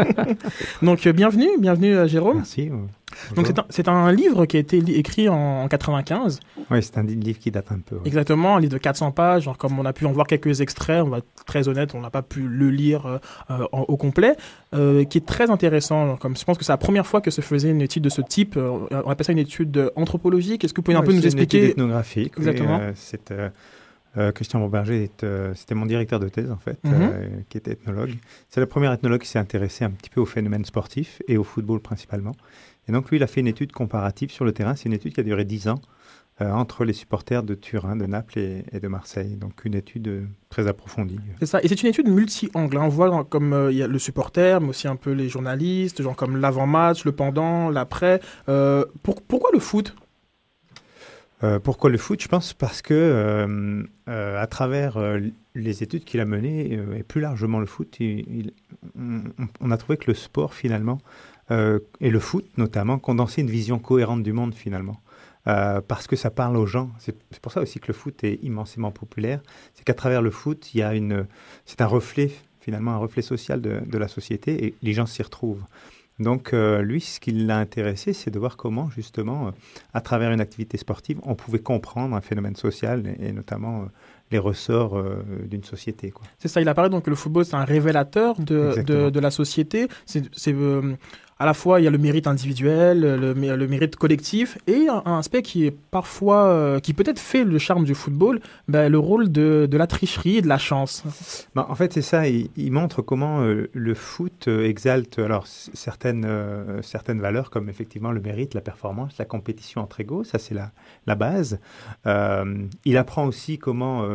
[0.82, 2.38] Donc bienvenue, bienvenue Jérôme.
[2.38, 2.70] Merci.
[3.36, 6.40] Donc c'est un, livre qui a été écrit en, en 95.
[6.72, 7.96] Oui, c'est un livre qui date un peu.
[7.98, 8.02] ouais.
[8.06, 9.44] Exactement, un livre de 400 pages.
[9.44, 12.02] Genre, comme on a pu en voir quelques extraits, on va être très honnête, on
[12.02, 13.18] n'a pas pu le lire euh,
[13.52, 14.36] euh, en- au complet,
[14.74, 16.08] euh, qui est très intéressant.
[16.08, 18.10] Genre, Comme je pense que c'est la première fois que se faisait une étude de
[18.10, 18.56] ce type.
[18.58, 20.64] euh, on appelle ça une étude anthropologique.
[20.64, 21.70] Est-ce que vous pouvez un peu nous c'est une étude expliquer?
[21.72, 22.34] ethnographique.
[22.38, 22.80] Exactement.
[24.18, 26.94] Euh, Christian Bromberger, est, euh, c'était mon directeur de thèse en fait, Mhm.
[26.94, 28.16] euh, qui était ethnologue.
[28.50, 31.44] C'est le premier ethnologue qui s'est intéressé un petit peu aux phénomènes sportifs et au
[31.44, 32.34] football principalement.
[32.88, 34.76] Et donc lui, il a fait une étude comparative sur le terrain.
[34.76, 35.82] C'est une étude qui a duré 10 ans
[36.40, 39.36] euh, entre les supporters de Turin, de Naples et, et de Marseille.
[39.36, 41.20] Donc une étude très approfondie.
[41.40, 41.60] C'est ça.
[41.64, 42.78] Et c'est une étude multi-angle.
[42.78, 42.84] hein.
[42.86, 46.16] On voit comme il y a le supporter, mais aussi un peu les journalistes, genre
[46.16, 48.20] comme l'avant-match, le pendant, l'après.
[49.04, 49.96] Pour- pourquoi le foot?
[51.44, 52.20] Euh, pourquoi le foot?
[52.22, 55.20] Je pense parce que euh, euh, à travers euh,
[55.54, 58.54] les études qu'il a menées euh, et plus largement le foot, il- il-
[59.62, 61.00] on, a trouvé que le sport finalement
[61.50, 65.00] et le foot notamment condensaient une vision cohérente du monde finalement.
[65.46, 66.90] Parce que ça parle aux gens.
[67.00, 69.40] C'est c'est pour ça aussi que le foot est immensément populaire.
[69.74, 71.26] C'est qu'à travers le foot, il y a une,
[71.66, 75.24] c'est un reflet finalement un reflet social de, de la société et les gens s'y
[75.24, 75.64] retrouvent.
[76.20, 79.52] Donc euh, lui, ce qui l'a intéressé, c'est de voir comment justement, euh,
[79.94, 83.86] à travers une activité sportive, on pouvait comprendre un phénomène social et, et notamment euh,
[84.32, 85.02] les ressorts
[85.46, 86.14] d'une société.
[86.38, 89.32] C'est ça, il apparaît donc que le football, c'est un révélateur de, de, de la
[89.32, 89.88] société.
[90.06, 90.54] C'est
[91.40, 94.88] à la fois, il y a le mérite individuel, le, mé- le mérite collectif, et
[94.90, 98.98] un, aspect qui est parfois, euh, qui peut-être fait le charme du football, ben, le
[98.98, 101.04] rôle de, la tricherie et de la chance.
[101.54, 102.28] Ben, en fait, c'est ça.
[102.28, 106.28] Il, montre comment euh, le foot euh, exalte alors certaines
[106.82, 110.24] certaines valeurs comme effectivement le mérite, la performance, la compétition entre égaux.
[110.24, 110.72] Ça, c'est la
[111.06, 111.60] la base.
[112.86, 114.08] Il apprend aussi comment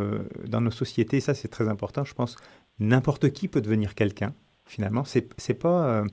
[0.46, 2.04] dans nos sociétés, ça c'est très important.
[2.04, 2.36] Je pense
[2.78, 4.34] n'importe qui peut devenir quelqu'un.
[4.66, 6.04] Finalement, c'est c'est pas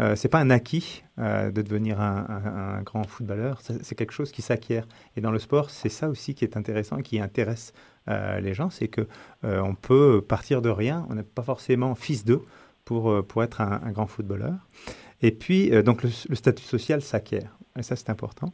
[0.00, 3.60] euh, c'est pas un acquis euh, de devenir un, un- grand footballeur.
[3.60, 4.86] C'est quelque chose qui s'acquiert.
[5.16, 7.72] Et dans le sport, c'est ça aussi qui est intéressant, et qui intéresse
[8.08, 9.06] euh, les gens, c'est que
[9.44, 11.06] euh, on peut partir de rien.
[11.10, 12.42] On n'est pas forcément fils d'eux
[12.84, 14.54] pour pour être un, grand footballeur.
[15.20, 17.56] Et puis donc le, le statut social s'acquiert.
[17.78, 18.52] Et ça c'est important.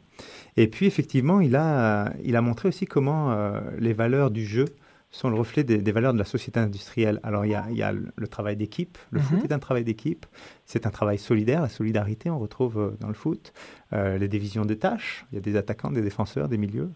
[0.55, 4.65] Et puis effectivement, il a il a montré aussi comment les valeurs du jeu
[5.11, 7.19] sont le reflet des, des valeurs de la société industrielle.
[7.23, 8.97] Alors, il y a, il y a le, le travail d'équipe.
[9.11, 9.25] Le Mhm.
[9.25, 10.25] foot est un travail d'équipe.
[10.65, 11.61] C'est un travail solidaire.
[11.61, 13.51] La solidarité, on retrouve euh, dans le foot.
[13.93, 15.25] Euh, les divisions de tâches.
[15.31, 16.91] Il y a des attaquants, des défenseurs, des milieux.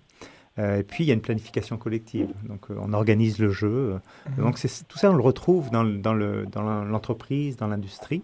[0.59, 2.29] Euh, et puis, il y a une planification collective.
[2.47, 3.67] Donc, euh, on organise le jeu.
[3.95, 3.97] Euh,
[4.37, 4.43] Mhm.
[4.45, 8.21] Donc, tout ça, on le retrouve dans, l'entreprise, dans l'industrie.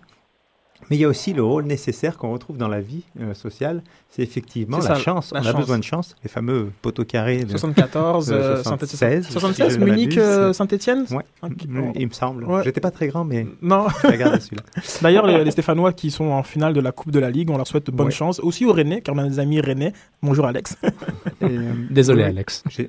[0.89, 3.83] Mais il y a aussi le rôle nécessaire qu'on retrouve dans la vie euh, sociale.
[4.09, 5.31] C'est effectivement la ça, chance.
[5.31, 5.59] la on a chance.
[5.61, 6.15] besoin de chance.
[6.23, 7.43] Les fameux poteaux carrés.
[7.43, 9.27] de- 74, de euh, 76.
[9.29, 11.65] 76, si je ne Munich, euh, Saint-Etienne Ouais, Ok.
[11.95, 12.43] il me semble.
[12.45, 12.63] Ouais.
[12.63, 13.85] J'étais pas très grand, mais Non.
[14.01, 14.63] j'ai regardé celui-là.
[15.03, 17.57] D'ailleurs, les, les Stéphanois qui sont en finale de la Coupe de la Ligue, on
[17.57, 18.11] leur souhaite bonne Ouais.
[18.11, 18.39] chance.
[18.39, 19.93] Aussi aux Rennais, car on a des amis Rennais.
[20.23, 20.75] Bonjour Alex.
[20.83, 20.89] Et,
[21.45, 22.63] euh, Désolé, Alex.
[22.79, 22.85] Euh,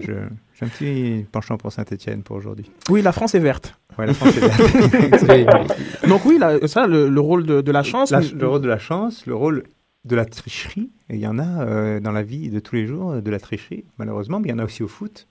[0.00, 0.12] je-
[0.58, 2.70] j'ai un petit penchant pour Saint-Etienne pour aujourd'hui.
[2.88, 3.74] Oui, la France est verte.
[3.98, 5.76] Ouais, la France est verte.
[6.08, 8.10] Donc oui, ça, le, le rôle de, de la chance.
[8.10, 9.64] La- mais- le rôle de la chance, le rôle
[10.04, 10.90] de la tricherie.
[11.10, 13.40] Et il y en a euh, dans la vie de tous les jours, de la
[13.40, 15.26] tricherie, malheureusement, mais il y en a aussi au foot,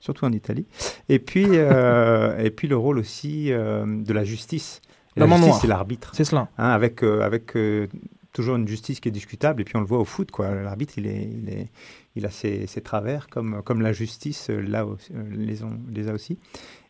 [0.00, 0.66] surtout en Italie.
[1.08, 4.80] Et puis, euh, et puis le rôle aussi euh, de la justice.
[5.16, 6.10] Et la justice, c'est l'arbitre.
[6.14, 6.48] C'est cela.
[6.56, 7.86] Hein, avec euh, avec euh,
[8.32, 9.60] toujours une justice qui est discutable.
[9.60, 10.50] Et puis on le voit au foot, quoi.
[10.54, 11.68] L'arbitre, il est,
[12.16, 14.96] il a ses, travers, comme comme la justice euh, là euh,
[15.30, 15.58] les
[15.90, 16.38] les a aussi.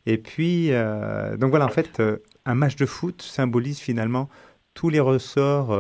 [0.07, 2.03] Et puis euh, donc voilà, en fait,
[2.45, 4.29] un match de foot symbolise finalement
[4.75, 5.79] tous les ressorts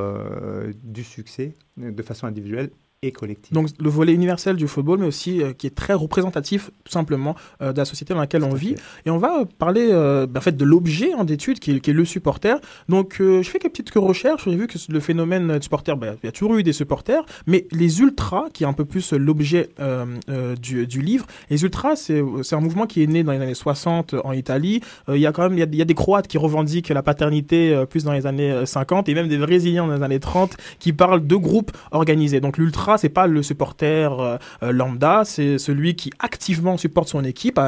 [0.82, 2.70] du succès de façon individuelle
[3.04, 3.52] et collective.
[3.52, 7.34] Donc le volet universel du football, mais aussi euh, qui est très représentatif tout simplement
[7.60, 8.74] euh, de la société dans laquelle on vit.
[8.76, 8.82] fait.
[9.06, 11.80] Et on va euh, parler euh, ben, en fait de l'objet hein, d'étude qui, est-
[11.80, 12.60] qui est le supporter.
[12.88, 14.44] Donc euh, je fais quelques petites recherches.
[14.44, 17.24] J'ai vu que le phénomène du supporter, ben, il y a toujours eu des supporters,
[17.48, 21.60] mais les ultras, qui est un peu plus l'objet euh, euh, du, du livre, les
[21.64, 22.20] ultras, c'est
[22.52, 24.80] un mouvement qui est né dans les années 60 en Italie.
[25.08, 27.02] Euh, il y a quand même il y y a des Croates qui revendiquent la
[27.02, 30.20] paternité euh, plus dans les années euh, 50 et même des Brésiliens dans les années
[30.20, 32.40] 30 qui parlent de groupes organisés.
[32.40, 37.24] Donc l'ultra, c'est pas le supporter euh, euh, lambda, c'est celui qui activement supporte son
[37.24, 37.58] équipe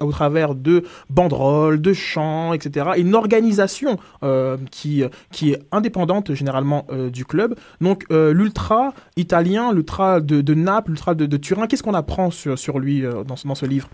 [0.00, 2.90] au travers de banderoles, de chants, etc.
[2.96, 5.02] Et une organisation euh, qui
[5.32, 7.54] qui est indépendante généralement du club.
[7.80, 13.02] Donc l'ultra italien, l'ultra de, Naples, l'ultra de, Turin, qu'est-ce qu'on apprend sur, sur lui
[13.26, 13.88] dans, ce- dans ce livre?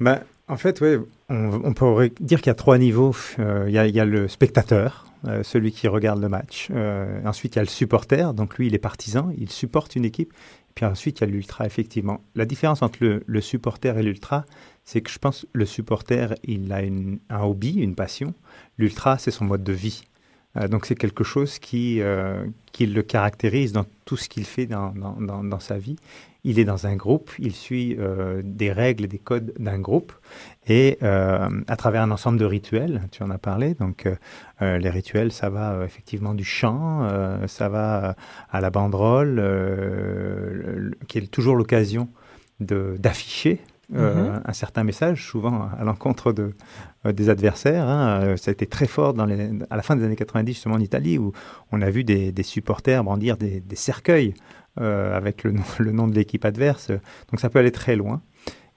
[0.00, 3.14] Ben, en fait, ouais, on, on pourrait dire qu'il y a trois niveaux.
[3.38, 6.68] Il y, a, il y a le spectateur, euh, celui qui regarde le match.
[6.72, 10.04] Euh, ensuite, il y a le supporter, donc lui, il est partisan, il supporte une
[10.04, 10.32] équipe.
[10.74, 12.22] Puis ensuite, il y a l'ultra, effectivement.
[12.34, 14.44] La différence entre le, supporter et l'ultra,
[14.84, 16.80] c'est que je pense le supporter, il a
[17.30, 18.34] un hobby, une passion.
[18.78, 20.02] L'ultra, c'est son mode de vie.
[20.56, 25.78] Euh, donc c'est quelque chose qui, le caractérise dans tout ce qu'il fait dans, sa
[25.78, 25.96] vie.
[26.42, 27.96] Il est dans un groupe, il suit
[28.42, 30.12] des règles des codes d'un groupe
[30.66, 34.14] et euh, à travers un ensemble de rituels, tu en as parlé, donc euh,
[34.62, 37.08] euh, les rituels, ça va euh, effectivement du chant,
[37.48, 38.14] ça va
[38.50, 42.08] à la banderole, le- le- qui est toujours l'occasion
[42.60, 43.60] d'afficher
[43.94, 44.42] euh, Mhm.
[44.46, 46.54] un certain message, souvent à l'encontre de,
[47.04, 47.86] euh, des adversaires.
[47.86, 48.36] hein.
[48.38, 50.80] Ça a été très fort dans les, à la fin des années 90, justement en
[50.80, 51.32] Italie, où
[51.72, 54.32] on a vu des, des supporters brandir des, des cercueils
[54.80, 56.90] euh, avec le nom, le nom de l'équipe adverse.
[57.30, 58.22] Donc ça peut aller très loin.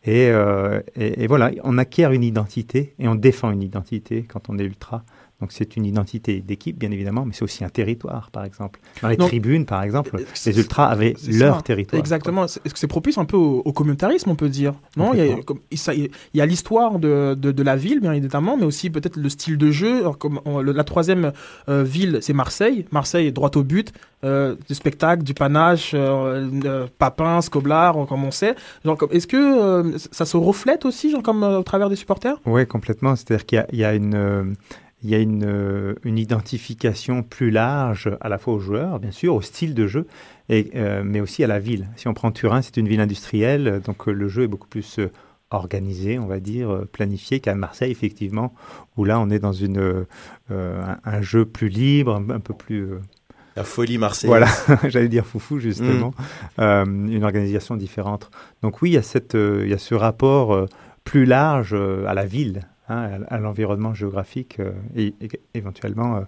[0.05, 4.49] Et, euh, et, et voilà, on acquiert une identité et on défend une identité quand
[4.49, 5.03] on est ultra.
[5.41, 8.79] Donc c'est une identité d'équipe, bien évidemment, mais c'est aussi un territoire, par exemple.
[9.01, 11.61] Dans les tribunes, par exemple, c'est- les ultras avaient leur ça.
[11.61, 11.99] territoire.
[11.99, 12.45] Exactement.
[12.45, 15.19] Est-ce que c'est propice un peu au, au communautarisme, on peut dire Non, il
[16.33, 19.57] y a, l'histoire de, de, de la ville, bien évidemment, mais aussi peut-être le style
[19.57, 19.99] de jeu.
[19.99, 21.33] Alors, comme on- le- la troisième
[21.67, 22.85] euh, ville, c'est Marseille.
[22.91, 23.91] Marseille est droit au but,
[24.23, 28.55] euh, du spectacle, du panache, euh, euh, Papin, Scoblar, comme on sait.
[29.11, 32.37] Est-ce que euh, ça se reflète aussi, genre comme euh, au travers des supporters?
[32.45, 33.15] Oui, complètement.
[33.17, 34.43] C'est-à-dire qu'il y a, il y a une, euh,
[35.03, 39.11] il y a une, euh, une identification plus large à la fois aux joueurs, bien
[39.11, 40.07] sûr, au style de jeu,
[40.49, 41.87] et, euh, mais aussi à la ville.
[41.95, 44.99] Si on prend Turin, c'est une ville industrielle, donc euh, le jeu est beaucoup plus
[45.51, 48.53] organisé, on va dire, planifié qu'à Marseille, effectivement,
[48.97, 50.03] où là, on est dans une, euh,
[50.49, 52.81] un, un jeu plus libre, un, un peu plus...
[52.83, 52.99] euh,
[53.55, 54.29] La folie marseillaise.
[54.29, 54.47] voilà,
[54.89, 56.13] j'allais dire foufou justement,
[56.59, 58.31] Euh, une organisation différente.
[58.63, 60.67] Donc oui, il y a, cette, il y a ce rapport
[61.03, 66.25] plus large à la ville, hein, à, l'environnement géographique euh, et, et éventuellement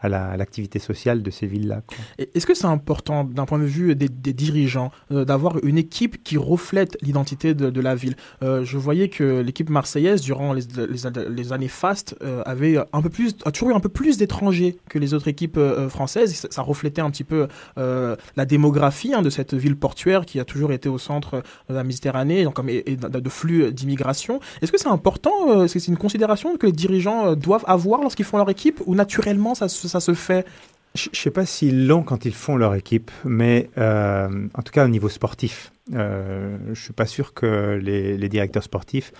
[0.00, 1.82] à la- à l'activité sociale de ces villes-là.
[2.18, 6.36] Est-ce que c'est important, d'un point de vue des, dirigeants, euh, d'avoir une équipe qui
[6.36, 8.16] reflète l'identité de, la ville?
[8.42, 13.34] Euh, Je voyais que l'équipe marseillaise, durant les, années fastes, euh, avait un peu plus,
[13.44, 16.46] a toujours eu un peu plus d'étrangers que les autres équipes euh, françaises.
[16.50, 20.72] Ça, reflétait un petit peu la démographie hein, de cette ville portuaire qui a toujours
[20.72, 24.40] été au centre de la Méditerranée, donc, et, de, de flux d'immigration.
[24.62, 28.24] Est-ce que c'est important Est-ce que c'est une considération que les dirigeants doivent avoir lorsqu'ils
[28.24, 30.46] font leur équipe ou naturellement ça, se- ça se fait
[30.94, 34.72] Je ne sais pas s'ils l'ont quand ils font leur équipe, mais euh, en tout
[34.72, 39.12] cas au niveau sportif, euh, je ne suis pas sûr que les, les directeurs sportifs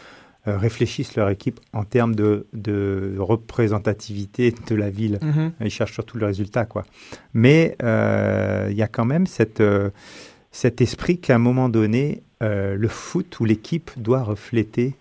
[0.49, 5.19] euh, réfléchissent leur équipe en termes de, de représentativité de la ville.
[5.21, 5.53] Mhm.
[5.61, 6.85] Ils cherchent surtout le résultat, quoi.
[7.35, 9.63] Mais il y a quand même cette,
[10.51, 14.95] cet esprit qu'à un moment donné, le foot ou l'équipe doit refléter,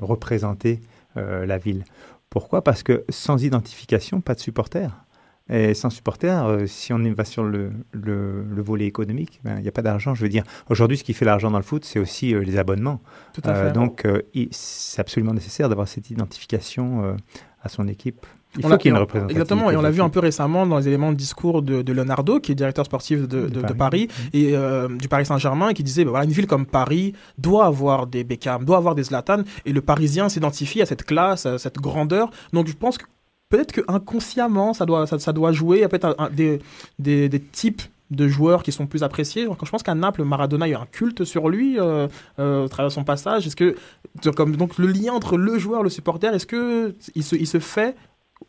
[0.00, 0.80] représenter
[1.16, 1.84] la ville.
[2.32, 2.64] Pourquoi?
[2.64, 5.04] Parce que sans identification, pas de supporters.
[5.50, 9.62] Et sans supporters, euh, si on va sur le, le, le volet économique, ben, il
[9.62, 10.14] n'y a pas d'argent.
[10.14, 12.56] Je veux dire, aujourd'hui, ce qui fait l'argent dans le foot, c'est aussi euh, les
[12.56, 13.02] abonnements.
[13.34, 13.72] Tout à Euh, fait.
[13.72, 17.16] donc, euh, c'est absolument nécessaire d'avoir cette identification
[17.62, 18.24] à son équipe.
[18.58, 19.00] Il faut qu'il y ait une.
[19.30, 21.92] Exactement, et on l'a vu un peu récemment dans les éléments de discours de, de
[21.92, 25.82] Leonardo, qui est directeur sportif de, de- de Paris, et euh, du Paris Saint-Germain, qui
[25.82, 29.72] disait, voilà, une ville comme Paris doit avoir des Beckham, doit avoir des Zlatan, et
[29.72, 32.30] le Parisien s'identifie à cette classe, à cette grandeur.
[32.52, 33.04] Donc je pense que
[33.48, 36.30] peut-être que inconsciemment, ça doit, ça, ça doit jouer, il y a peut-être un- un-
[36.30, 36.60] des,
[36.98, 39.46] des, des types de joueurs qui sont plus appréciés.
[39.46, 42.64] Donc, je pense qu'à Naples, Maradona, il y a un culte sur lui euh, euh,
[42.64, 43.46] au travers de son passage.
[43.46, 43.74] Est-ce que
[44.22, 47.36] donc, comme donc le lien entre le joueur et le supporter, est-ce que il se,
[47.36, 47.96] il se fait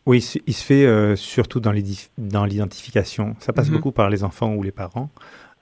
[0.06, 1.72] Oui, il se- fait euh, surtout dans
[2.46, 3.36] l'identification.
[3.40, 3.76] Ça passe Mhm.
[3.76, 5.10] beaucoup par les enfants ou les parents.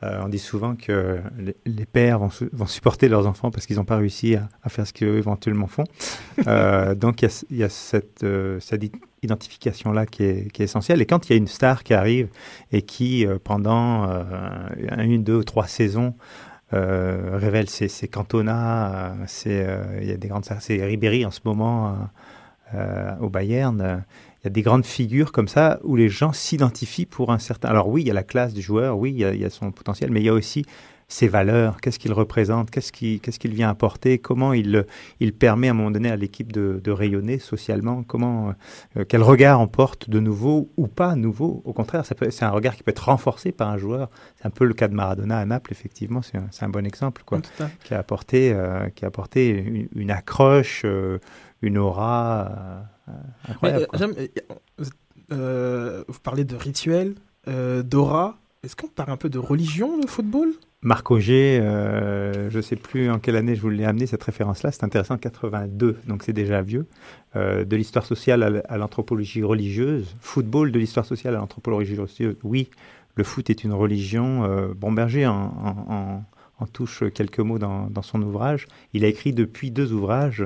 [0.04, 3.68] Euh, on dit souvent que les, les pères vont, su- vont supporter leurs enfants parce
[3.68, 5.84] qu'ils n'ont pas réussi à, à faire ce qu'eux éventuellement font.
[6.48, 8.24] Euh, donc il y a, y cette,
[9.22, 11.00] identification-là qui est, qui est essentielle.
[11.02, 12.30] Et quand il y a une star qui arrive
[12.72, 14.10] et qui, pendant
[14.98, 16.16] une, deux, trois saisons,
[16.74, 21.32] euh, révèle ses, ses cantonats, euh, euh, il y a des grandes, c'est Ribéry en
[21.32, 22.10] ce moment
[23.20, 24.04] au Bayern.
[24.42, 27.70] Il y a des grandes figures comme ça où les gens s'identifient pour un certain.
[27.70, 29.46] Alors oui, il y a la classe du joueur, oui, il y a, il y
[29.46, 30.66] a son potentiel, mais il y a aussi
[31.12, 34.86] ses valeurs, qu'est-ce qu'il représente, qu'est-ce qu'il vient apporter, comment il,
[35.20, 38.54] il permet à un moment donné à l'équipe de, de rayonner socialement, comment,
[38.96, 41.62] euh, quel regard on porte de nouveau ou pas nouveau.
[41.66, 44.10] Au contraire, c'est un regard qui peut être renforcé par un joueur.
[44.38, 47.42] C'est un peu le cas de Maradona à Naples, effectivement, c'est un, bon exemple, quoi,
[47.84, 51.20] qui a apporté, euh, qui a apporté une, une accroche, euh,
[51.62, 52.52] une aura
[53.08, 53.12] euh,
[53.50, 53.88] incroyable.
[54.18, 54.32] Mais,
[54.80, 54.86] euh,
[55.32, 57.16] euh, vous parlez de rituel,
[57.48, 58.38] d'aura.
[58.64, 60.50] Est-ce qu'on parle un peu de religion, le football?
[60.84, 64.24] Marc Auger, euh, je ne sais plus en quelle année je vous l'ai amené cette
[64.24, 66.88] référence-là, c'est intéressant, 82, donc c'est déjà vieux,
[67.36, 72.70] euh, de l'histoire sociale à l'anthropologie religieuse, football de l'histoire sociale à l'anthropologie religieuse, oui,
[73.16, 76.24] le foot est une religion, euh, Bomberger en, en- en-
[76.60, 80.46] en touche quelques mots dans, dans son ouvrage, il a écrit depuis deux ouvrages,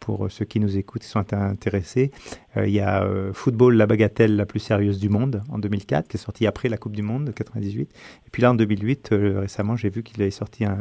[0.00, 2.10] pour ceux qui nous écoutent et sont intéressés,
[2.56, 6.08] Euh, il y a euh, Football, la bagatelle la plus sérieuse du monde en 2004,
[6.08, 7.90] qui est sorti après la Coupe du Monde de 98.
[8.26, 10.78] Et puis là, en 2008, euh, récemment, j'ai vu qu'il avait sorti un,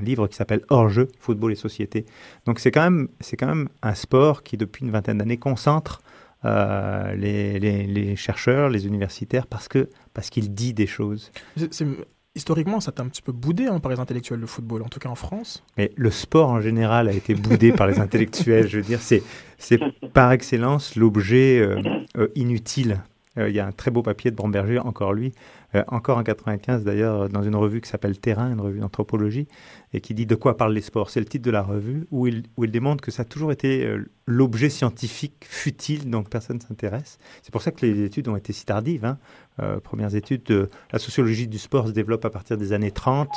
[0.00, 2.06] livre qui s'appelle Hors-jeu, Football et Société.
[2.46, 6.00] Donc c'est quand, même- quand même un sport qui, depuis une vingtaine d'années, concentre
[6.46, 11.30] euh, les, chercheurs, les universitaires, parce que parce qu'il dit des choses.
[12.34, 14.98] Historiquement, ça t'a un petit peu boudé hein, par les intellectuels de football, en tout
[14.98, 15.62] cas en France.
[15.76, 18.68] Mais le sport en général a été boudé par les intellectuels.
[18.68, 19.22] Je veux dire, c'est,
[19.58, 19.78] c'est
[20.14, 21.82] par excellence l'objet euh,
[22.16, 23.02] euh, inutile.
[23.36, 25.32] Euh, Il y a un très beau papier de Bromberger, encore lui,
[25.74, 29.48] euh, encore en 95 d'ailleurs, dans une revue qui s'appelle Terrain, une revue d'anthropologie,
[29.92, 31.10] et qui dit de quoi parlent les sports.
[31.10, 33.52] C'est le titre de la revue où il, où il démontre que ça a toujours
[33.52, 37.18] été euh, l'objet scientifique futile dont personne ne s'intéresse.
[37.42, 39.04] C'est pour ça que les études ont été si tardives.
[39.04, 39.18] hein.
[39.60, 43.28] Euh, premières études, de, la sociologie du sport se développe à partir des années 30,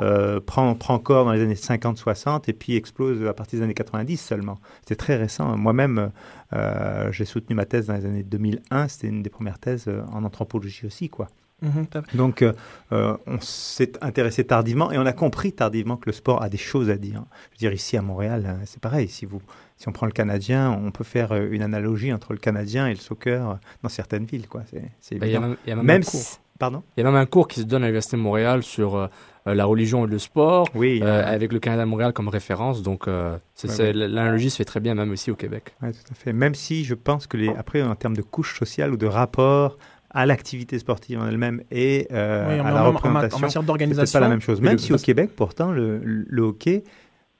[0.00, 3.74] euh, prend, prend corps dans les années 50-60 et puis explose à partir des années
[3.74, 4.58] 90 seulement.
[4.80, 5.56] C'était très récent.
[5.56, 6.10] Moi-même,
[6.52, 8.88] euh, j'ai soutenu ma thèse dans les années 2001.
[8.88, 11.28] C'était une des premières thèses euh, en anthropologie aussi, quoi.
[11.62, 12.52] Mhm, Donc, euh,
[12.92, 16.56] euh, on s'est intéressé tardivement et on a compris tardivement que le sport a des
[16.58, 17.22] choses à dire.
[17.50, 19.08] Je veux dire, ici à Montréal, euh, c'est pareil.
[19.08, 19.40] Si, vous,
[19.76, 22.96] si on prend le Canadien, on peut faire une analogie entre le Canadien et le
[23.00, 24.48] soccer dans certaines villes.
[24.48, 24.62] Quoi.
[24.70, 25.48] C'est, c'est Bah, il y a évident.
[25.48, 26.20] même- il y a même un cours.
[26.20, 26.82] si- Pardon?
[26.96, 29.08] Il y a même un cours qui se donne à l'Université de Montréal sur euh,
[29.48, 32.82] euh, la religion et le sport, Oui, euh, avec le Canada Montréal comme référence.
[32.84, 33.92] Donc, euh, c'est- Ouais, c'est- ouais.
[33.94, 35.74] l'analogie se fait très bien, même aussi au Québec.
[35.82, 36.32] Oui, tout à fait.
[36.32, 39.76] Même si je pense que les, après, en termes de couche sociale ou de rapport
[40.14, 43.38] à l'activité sportive en elle-même et euh, Oui, en- à en- la en- en représentation,
[43.40, 44.18] matière d'organisation.
[44.18, 44.60] pas la même chose.
[44.60, 46.84] Même le- si au Québec, pourtant, le, le hockey,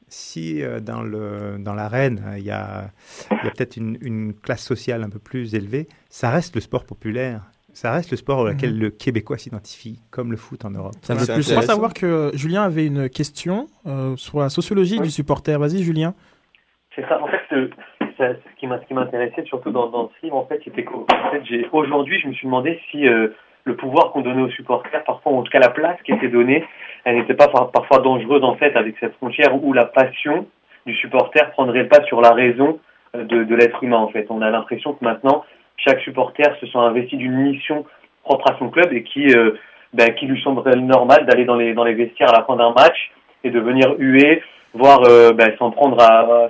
[0.09, 2.91] si euh, dans le dans l'arène euh, il y a,
[3.31, 6.61] il y a peut-être une, une classe sociale un peu plus élevée, ça reste le
[6.61, 7.43] sport populaire.
[7.75, 8.81] Ça reste le sport auquel Mhm.
[8.81, 10.93] le Québécois s'identifie, comme le foot en Europe.
[11.07, 15.59] Plus- Je crois savoir que Julien avait une question euh, sur la sociologie du supporter.
[15.59, 16.13] Vas-y, Julien.
[16.95, 17.19] C'est ça.
[17.23, 17.71] En fait, euh,
[18.23, 21.43] ce qui m'intéressait surtout dans, dans ce livre, en fait, c'était qu'au en fait,
[21.73, 23.29] aujourd'hui, je me suis demandé si euh,
[23.65, 26.65] le pouvoir qu'on donnait aux supporters, parfois, en tout cas la place qui était donnée,
[27.05, 30.47] elle n'était pas par- parfois dangereuse, en fait, avec cette frontière où la passion
[30.87, 32.79] du supporter prendrait pas sur la raison
[33.17, 34.27] euh, de, l'être humain, en fait.
[34.31, 35.45] On a l'impression que maintenant,
[35.77, 37.85] chaque supporter se soit investi d'une mission
[38.25, 39.53] propre à son club et qui, euh,
[39.93, 43.13] ben, lui semblerait normal d'aller dans les, vestiaires à la fin d'un match
[43.45, 44.43] et de venir huer,
[44.75, 45.01] voire
[45.35, 46.49] ben, s'en prendre à,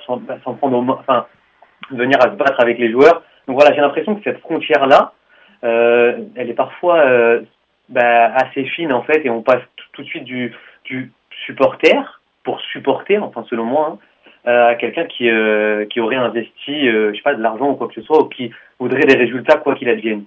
[1.90, 3.22] venir à se battre avec les joueurs.
[3.46, 5.12] Donc voilà, j'ai l'impression que cette frontière-là,
[5.64, 7.40] euh, elle est parfois euh,
[7.88, 9.62] ben, assez fine en fait, et on passe
[9.92, 10.52] tout, de suite du,
[11.46, 13.98] supporter pour supporter, enfin selon moi,
[14.46, 15.28] hein, euh, à quelqu'un qui,
[15.90, 18.52] qui aurait investi, je sais pas, de l'argent ou quoi que ce soit, ou qui
[18.78, 20.24] voudrait des résultats quoi qu'il advienne.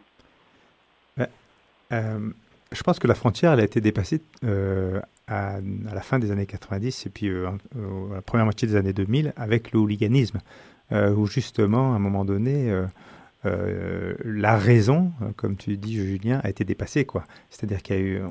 [2.72, 4.22] Je pense que la frontière, elle a été dépassée
[5.28, 8.94] à, à la fin des années 90 et puis à la première moitié des années
[8.94, 10.40] 2000 avec le hooliganisme,
[10.92, 12.86] où justement, à un moment donné, euh,
[13.46, 17.06] euh, la raison, euh, comme tu dis, Julien, a été dépassée.
[17.06, 17.24] quoi.
[17.50, 18.22] C'est-à-dire qu'il y a eu,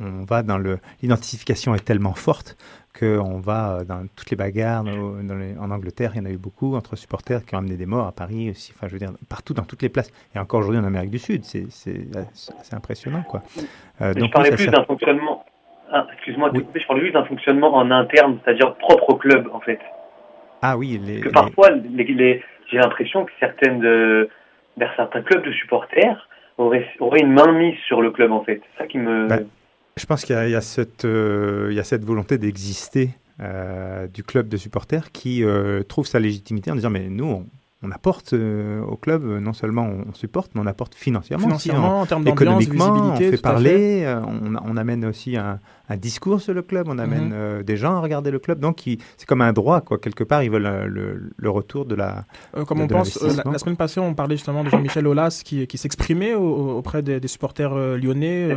[0.00, 2.56] on, on va dans le, l'identification est tellement forte
[2.98, 4.84] qu'on va euh, dans toutes les bagarres.
[4.84, 7.58] Dans, dans les- en Angleterre, il y en a eu beaucoup entre supporters qui ont
[7.58, 8.72] amené des morts à Paris aussi.
[8.74, 10.10] Enfin, je veux dire, partout, dans toutes les places.
[10.34, 13.42] Et encore aujourd'hui en Amérique du Sud, c'est, c'est, c'est impressionnant, quoi.
[14.00, 15.44] Euh, donc, je parlais ça plus d'un fonctionnement.
[15.94, 19.78] Ah, excuse-moi, je parlais juste d'un fonctionnement en interne, c'est-à-dire propre au club en fait.
[20.62, 24.28] Ah oui, les, que parfois, les, les- j'ai l'impression que certaines de,
[24.78, 28.60] vers certains clubs de supporters auraient, auraient une main mise sur le club en fait.
[28.72, 29.26] C'est ça qui me.
[29.28, 29.44] Ben,
[29.96, 32.38] je pense qu'il y a, il y a cette, euh, il y a cette volonté
[32.38, 33.10] d'exister
[33.40, 37.46] euh, du club de supporters qui euh, trouve sa légitimité en disant mais nous on,
[37.82, 42.00] on apporte euh, au club non seulement on supporte mais on apporte financièrement, aussi, Financièrement,
[42.02, 45.58] en termes d'ambiance, économiquement on fait parler euh, on, on amène aussi un,
[45.88, 47.32] un discours sur le club on amène Mhm.
[47.34, 50.42] euh, des gens à regarder le club donc c'est comme un droit quoi quelque part
[50.42, 52.24] ils veulent euh, le, le retour de la
[52.56, 55.06] Euh, comme de- on de pense, euh, la, semaine passée, on parlait justement de Jean-Michel
[55.06, 58.48] Aulas qui, qui s'exprimait au- au- auprès des, des supporters euh, lyonnais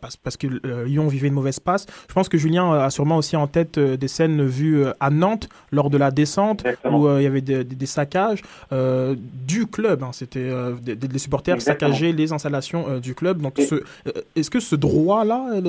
[0.00, 1.86] parce, parce que euh, Lyon vivait une mauvaise passe.
[2.08, 5.10] Je pense que Julien a sûrement aussi en tête euh, des scènes vues euh, à
[5.10, 6.98] Nantes lors de la descente Exactement.
[7.00, 8.42] où euh, il y avait des, des- des saccages
[8.72, 9.14] euh,
[9.46, 10.02] du club.
[10.02, 10.10] hein.
[10.12, 11.90] C'était euh, des, supporters Exactement.
[11.92, 13.40] saccager les installations euh, du club.
[13.40, 15.60] Donc, ce- euh, est-ce que ce droit-là,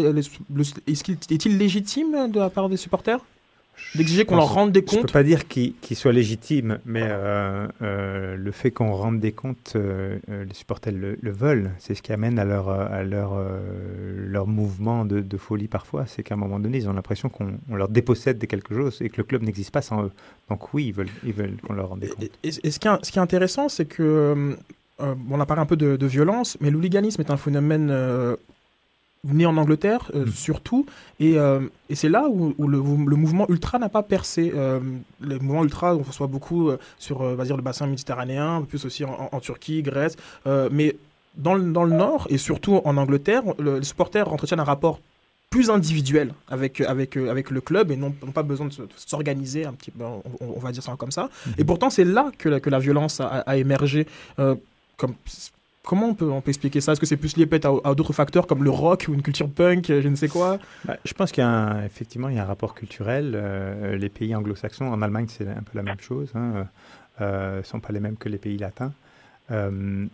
[1.02, 3.20] est-ce qu'il est-il légitime de la part des supporters
[3.96, 7.02] d'exiger qu'on leur rende des Je comptes peux pas dire qu'il qu'il soit légitime, mais
[7.04, 11.72] euh, euh, le fait qu'on rende des comptes, euh, les supporters le, le veulent.
[11.80, 13.34] C'est ce qui amène à leur, à leur,
[14.16, 16.06] leur mouvement de, de folie parfois.
[16.06, 19.02] C'est qu'à un moment donné, ils ont l'impression qu'on on leur dépossède de quelque chose
[19.02, 20.12] et que le club n'existe pas sans eux.
[20.50, 22.30] Donc oui, ils veulent, ils veulent qu'on leur rende des comptes.
[22.44, 24.56] Et, et ce, qui est, ce qui est intéressant, c'est que
[25.00, 27.90] on a parlé un peu de, de violence, mais l'hooliganisme est un phénomène
[29.24, 30.86] né en Angleterre euh, surtout,
[31.20, 31.60] et, euh,
[31.90, 34.52] et c'est là où, où le, où le mouvement ultra n'a pas percé.
[34.56, 34.80] Euh,
[35.20, 39.04] le mouvement ultra, on reçoit beaucoup sur, on va dire, le bassin méditerranéen, plus aussi
[39.06, 40.16] en, en- en Turquie, Grèce,
[40.72, 40.96] mais
[41.38, 45.00] dans le, dans le nord et surtout en Angleterre, le- les supporters entretiennent un rapport
[45.52, 49.66] plus individuel avec, avec, avec le club et n'ont pas besoin de se- de s'organiser
[49.66, 51.30] un petit peu, on, on- va dire ça comme ça.
[51.58, 54.08] Et pourtant, c'est là que la, que la violence a, a émergé.
[54.98, 55.14] Comme,
[55.84, 56.92] comment on peut, expliquer ça?
[56.92, 59.50] Est-ce que c'est plus lié peut-être à, d'autres facteurs comme le rock ou une culture
[59.50, 60.60] punk, euh, je ne sais quoi?
[60.86, 63.34] Bah, je pense qu'il y il y a un rapport culturel.
[63.36, 66.30] Euh, les pays anglo-saxons, en Allemagne, c'est un peu la même chose.
[66.36, 66.68] Hein,
[67.20, 68.94] euh, sont pas les mêmes que les pays latins.
[69.52, 70.08] Euh,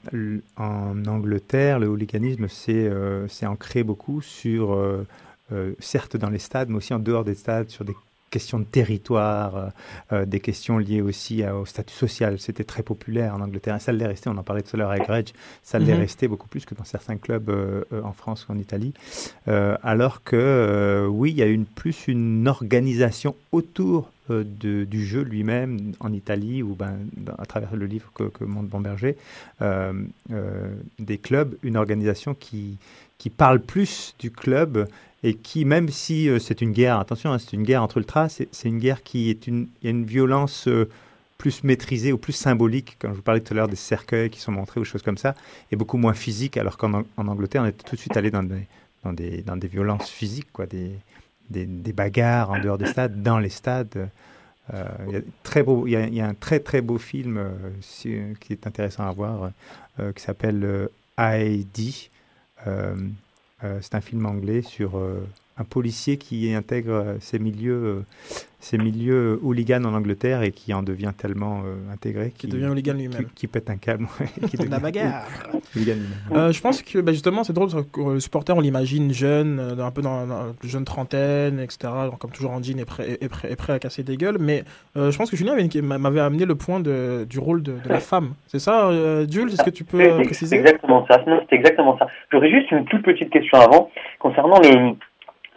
[0.56, 5.06] en Angleterre, le hooliganisme s'est euh, ancré beaucoup sur, euh,
[5.52, 7.96] euh, certes dans les stades, mais aussi en dehors des stades, sur des
[8.30, 9.68] questions de territoire, euh,
[10.12, 12.40] euh, des questions liées aussi à- au statut social.
[12.40, 13.76] C'était très populaire en Angleterre.
[13.76, 15.30] Et ça l'est resté, on en parlait tout à l'heure avec Reg,
[15.64, 16.00] ça l'est Mhm.
[16.00, 18.94] resté beaucoup plus que dans certains clubs euh, en France ou en Italie.
[19.48, 25.22] Euh, alors que, oui, il y a une, plus une organisation autour de- du jeu
[25.22, 26.98] lui-même en Italie, ou ben,
[27.38, 29.16] à travers le livre que, que montre Bomberger,
[29.62, 29.94] euh,
[30.32, 30.68] euh,
[31.00, 32.78] des clubs, une organisation qui,
[33.18, 34.86] qui parle plus du club
[35.28, 38.30] et qui, même si euh, c'est une guerre, attention, hein, c'est une guerre entre ultras,
[38.30, 39.68] c'est une guerre qui est une,
[40.06, 40.90] violence euh,
[41.38, 44.40] plus maîtrisée ou plus symbolique, quand je vous parlais tout à l'heure des cercueils qui
[44.40, 45.36] sont montrés ou choses comme ça,
[45.70, 48.32] et beaucoup moins physique, alors qu'en Ang- en Angleterre, on est tout de suite allé
[48.32, 48.68] dans des,
[49.04, 50.92] dans des, dans des violences physiques, quoi, des,
[51.50, 54.10] des, bagarres en dehors des stades, dans les stades.
[54.74, 57.42] Euh, il, y a y a, un très très beau film
[57.92, 59.52] qui est intéressant à voir,
[60.16, 60.90] qui s'appelle
[62.66, 62.96] euh,
[63.82, 65.26] c'est un film anglais sur euh,
[65.60, 68.06] un policier qui intègre euh, ces milieux, euh,
[68.60, 72.94] ces milieux hooligans en Angleterre et qui en devient tellement euh, intégré Qui devient hooligan
[72.94, 73.26] lui-même.
[73.26, 74.08] qui, qui pète un câble,
[74.50, 75.26] qui La devient bagarre.
[75.76, 76.38] hooligan lui-même.
[76.38, 79.92] Euh, je pense que bah, justement c'est drôle que le supporter on l'imagine jeune, un
[79.92, 81.92] peu dans, dans jeune trentaine, etc.
[82.10, 84.38] donc comme toujours en jean et prêt, et prêt, et prêt à casser des gueules.
[84.40, 84.64] Mais
[84.96, 88.00] euh, je pense que Julien m'avait amené le point de, du rôle de, de la
[88.00, 88.34] femme.
[88.48, 90.56] C'est ça, euh, Jules Est-ce que tu peux euh, C'est préciser?
[90.58, 91.24] exactement ça.
[91.28, 92.08] Non, c'est exactement ça.
[92.32, 93.90] J'aurais juste une toute petite question avant
[94.20, 94.96] concernant le,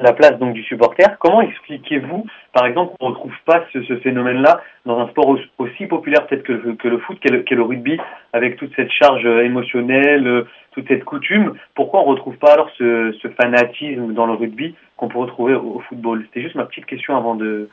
[0.01, 1.19] la place donc du supporter.
[1.19, 5.87] Comment expliquez-vous, par exemple, qu'on ne retrouve pas ce, ce phénomène-là dans un sport aussi,
[5.87, 7.99] populaire peut-être que, que le foot, qu'est le, qu'est le rugby,
[8.33, 11.55] avec toute cette charge euh, émotionnelle, euh, toute cette coutume?
[11.75, 15.55] Pourquoi on ne retrouve pas alors ce, ce fanatisme dans le rugby qu'on peut retrouver
[15.55, 16.25] au football?
[16.27, 17.69] C'était juste ma petite question avant de...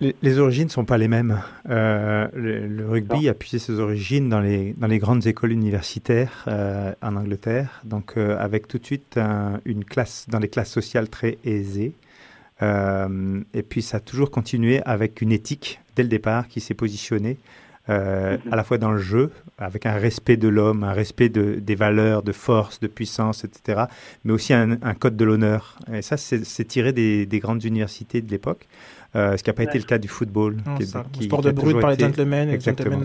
[0.00, 1.40] Les, les origines ne sont pas les mêmes.
[1.70, 6.44] Euh, le, le rugby a puisé ses origines dans les, dans les grandes écoles universitaires
[6.48, 10.70] euh, en Angleterre, donc euh, avec tout de suite un- une classe, dans des classes
[10.70, 11.94] sociales très aisées.
[12.60, 16.74] Euh, et puis ça a toujours continué avec une éthique dès le départ qui s'est
[16.74, 17.38] positionnée
[17.88, 21.54] euh, à la fois dans le jeu, avec un respect de l'homme, un respect de,
[21.54, 23.84] des valeurs, de force, de puissance, etc.,
[24.24, 25.78] mais aussi un, un code de l'honneur.
[25.92, 28.68] Et ça, c'est c'est tiré des, des grandes universités de l'époque.
[29.14, 30.56] Euh, ce qui n'a pas été le cas du football.
[30.66, 31.04] Non, qui est- ça.
[31.12, 32.96] qui- Sport de a brut par les gentlemen, Exactement.
[32.96, 33.04] bah,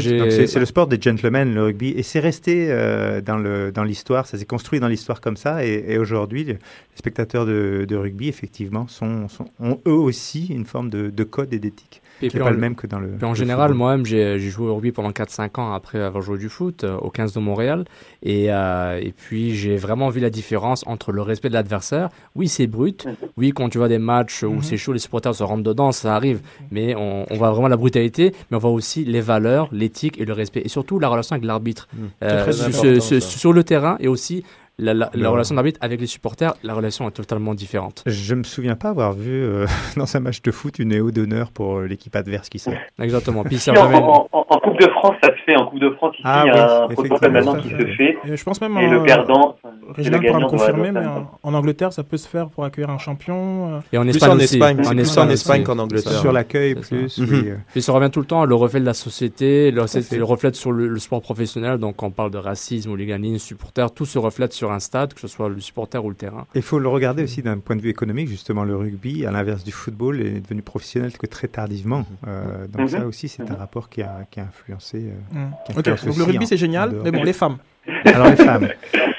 [0.00, 4.26] C'est le sport des gentlemen, le rugby, et c'est resté euh, dans le dans l'histoire.
[4.26, 6.58] Ça s'est construit dans l'histoire comme ça, et, et aujourd'hui, les
[6.94, 11.52] spectateurs de, de rugby, effectivement, sont, sont- ont eux aussi une forme de, de code
[11.52, 13.08] et d'éthique Et puis pas en- le même que dans le.
[13.08, 13.76] Puis en le général, football.
[13.78, 17.10] moi-même, j'ai joué au rugby pendant 4-5 ans après avoir joué du foot euh, au
[17.10, 17.84] 15 de Montréal.
[18.22, 22.08] Et, euh, et puis, j'ai vraiment vu la différence entre le respect de l'adversaire.
[22.34, 23.06] Oui, c'est brut.
[23.36, 24.62] Oui, quand tu vois des matchs où Mhm.
[24.62, 26.40] c'est chaud, les supporters se rentrent dedans, ça arrive.
[26.70, 30.24] Mais on, on voit vraiment la brutalité, mais on voit aussi les valeurs, l'éthique et
[30.24, 30.62] le respect.
[30.64, 31.88] Et surtout, la relation avec l'arbitre.
[31.92, 31.98] Mm.
[32.24, 34.44] Euh, C'est très sur, sur le terrain et aussi
[34.78, 38.02] la, la- la Le- relation de l'arbitre avec les supporters, la relation est totalement différente.
[38.06, 39.66] Je me souviens pas avoir vu euh,
[39.96, 42.74] dans un match de foot une éo d'honneur pour euh, l'équipe adverse qui sort.
[43.00, 43.42] Exactement.
[43.44, 44.28] Puis Si, en, en-
[44.62, 45.56] Coupe de France, ça se fait.
[45.56, 47.76] En Coupe de France, ici, Ah il y oui, a un protocole maintenant qui se
[47.96, 48.18] fait.
[48.26, 49.56] Et je pense même Et en, le perdant,
[49.96, 52.98] Réginald pourra me confirmer, mais en, en Angleterre, ça peut se faire pour accueillir un
[52.98, 53.76] champion.
[53.76, 53.80] euh.
[53.92, 54.44] Et en Plus Espagne en aussi.
[54.56, 56.12] Espagne, c'est En plus Espagne en Espagne qu'en Angleterre.
[56.20, 57.28] Sur l'accueil plus, Mhm.
[57.30, 59.82] oui, euh, Puis ça revient tout le temps, le reflet de la société, le,
[60.24, 64.18] reflet sur le, le sport professionnel, donc on parle de racisme, hooliganisme, supporter, tout se
[64.18, 66.46] reflète sur un stade, que ce soit le supporter ou le terrain.
[66.54, 68.28] Il faut le regarder aussi d'un point de vue économique.
[68.28, 72.06] Justement, le rugby, à l'inverse du football, est devenu professionnel que très tardivement.
[72.26, 72.88] Euh, donc Mhm.
[72.88, 75.10] ça aussi, c'est un rapport qui a, qui a influencé.
[75.34, 75.50] euh, Mm.
[75.66, 77.58] qui donc le rugby c'est génial, mais bon, les femmes.
[78.04, 78.68] Alors les femmes,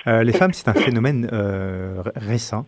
[0.07, 2.65] Euh, les femmes, c'est un phénomène euh, récent,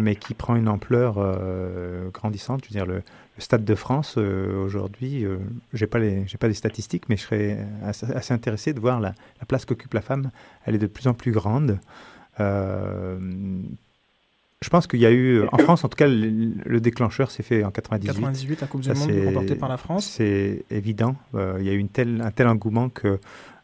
[0.00, 2.62] mais qui prend une ampleur euh, grandissante.
[2.64, 2.96] Je veux dire, le,
[3.36, 5.36] le Stade de France euh, aujourd'hui, euh,
[5.74, 9.00] j'ai pas les, j'ai pas les statistiques, mais je serais assez, assez intéressé de voir
[9.00, 9.10] la,
[9.40, 10.30] la place qu'occupe la femme.
[10.64, 11.78] Elle est de plus en plus grande.
[12.40, 13.18] Euh,
[14.60, 17.42] je pense qu'il y a eu, en France en tout cas, le, le déclencheur s'est
[17.42, 18.06] fait en 98.
[18.20, 20.06] 98, la Coupe du Ça, Monde c'est- remportée par la France.
[20.06, 21.16] C'est évident.
[21.34, 23.18] Euh, il y a eu une telle, un tel engouement que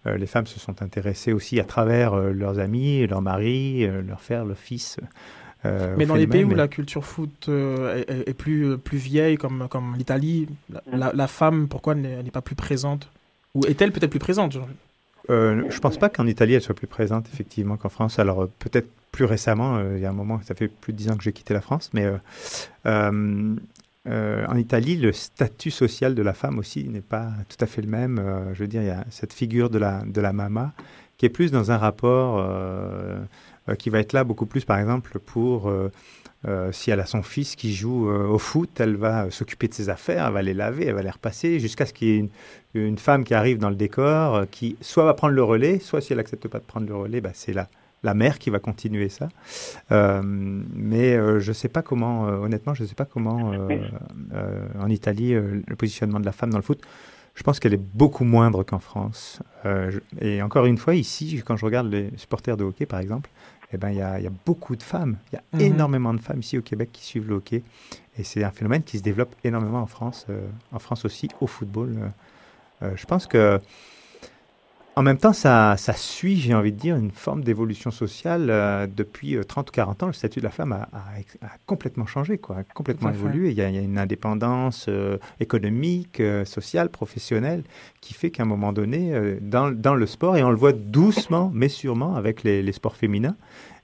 [0.07, 4.03] euh, les femmes se sont intéressées aussi à travers euh, leurs amis, leurs maris, euh,
[4.03, 4.97] leurs frères, leurs fils.
[5.65, 9.69] euh, Mais dans les pays où la culture foot euh, est, plus, plus vieille, comme,
[9.71, 13.09] comme l'Italie, la, la- la femme, pourquoi n'est pas plus présente?
[13.55, 14.53] Ou est-elle peut-être plus présente?
[14.53, 14.69] genre
[15.31, 18.19] Euh, je pense pas qu'en Italie elle soit plus présente effectivement qu'en France.
[18.19, 20.99] Alors euh, peut-être plus récemment, euh, il y a un moment, ça fait plus de
[20.99, 22.07] dix ans que j'ai quitté la France, mais
[22.87, 23.57] euh,
[24.47, 27.89] en Italie, le statut social de la femme aussi n'est pas tout à fait le
[27.89, 28.23] même.
[28.55, 30.73] Je veux dire, il y a cette figure de la, de la mama
[31.19, 32.43] qui est plus dans un rapport
[33.77, 35.91] qui va être là beaucoup plus, par exemple, pour euh,
[36.47, 39.67] euh, si elle a son fils qui joue euh, au foot, elle va euh, s'occuper
[39.69, 42.11] de ses affaires, elle va les laver, elle va les repasser, jusqu'à ce qu'il y
[42.13, 42.31] ait une,
[42.75, 46.01] une femme qui arrive dans le décor, euh, qui soit va prendre le relais, soit
[46.01, 47.69] si elle accepte pas de prendre le relais, bah, c'est la,
[48.05, 49.29] la mère qui va continuer ça.
[49.91, 53.69] Euh, mais euh, je sais pas comment, euh, honnêtement, je sais pas comment euh,
[54.35, 56.81] euh, en Italie euh, le positionnement de la femme dans le foot.
[57.35, 59.41] Je pense qu'elle est beaucoup moindre qu'en France.
[59.65, 62.99] Euh, je- et encore une fois, ici, quand je regarde les supporters de hockey, par
[63.01, 63.31] exemple,
[63.73, 65.17] eh ben, il y, a, il y a beaucoup de femmes.
[65.33, 65.75] Il y a Mhm.
[65.75, 67.63] énormément de femmes ici au Québec qui suivent le hockey.
[68.19, 71.47] Et c'est un phénomène qui se développe énormément en France, euh, en France aussi, au
[71.47, 71.95] football.
[71.99, 72.09] Euh,
[72.87, 73.61] euh, je pense que,
[74.99, 78.49] en même temps, ça, ça suit, j'ai envie de dire, une forme d'évolution sociale.
[78.51, 81.51] euh, depuis euh, 30 ou 40 ans, le statut de la femme a, a- a
[81.67, 83.51] complètement changé, quoi, a complètement évolué.
[83.51, 87.63] Il y, a, il y a une indépendance euh, économique, euh, sociale, professionnelle,
[88.01, 90.73] qui fait qu'à un moment donné, euh, dans, dans le sport, et on le voit
[90.73, 93.37] doucement, mais sûrement avec les, les sports féminins,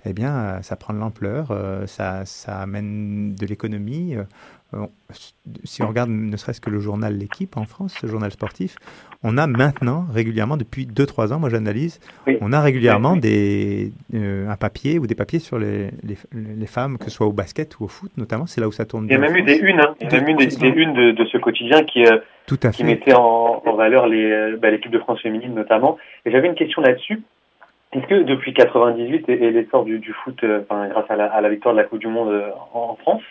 [0.06, 4.16] eh bien, euh, ça prend de l'ampleur, euh, ça, ça amène de l'économie.
[4.74, 4.86] Euh,
[5.64, 8.76] si on regarde ne serait-ce que le journal L'équipe en France, ce journal sportif,
[9.22, 12.36] on a maintenant régulièrement, depuis 2-3 ans, moi j'analyse, Oui.
[12.40, 13.20] on a régulièrement Oui.
[13.20, 17.26] Des, euh, un papier ou des papiers sur les, les, les femmes, que ce soit
[17.26, 19.36] au basket ou au foot notamment, c'est là où ça tourne Il y a même
[19.36, 19.94] eu des unes, hein.
[20.00, 20.66] il y a même eu des, des ça.
[20.66, 22.84] unes de, de ce quotidien qui, euh, Tout à qui fait.
[22.84, 25.96] mettait en, en valeur euh, bah, l'équipe de France féminine notamment.
[26.26, 27.22] Et j'avais une question là-dessus.
[27.92, 31.26] Est-ce que depuis 98 et, et l'essor du, du foot, euh, enfin, grâce à la,
[31.26, 32.42] à la victoire de la Coupe du Monde
[32.74, 33.22] en, en France,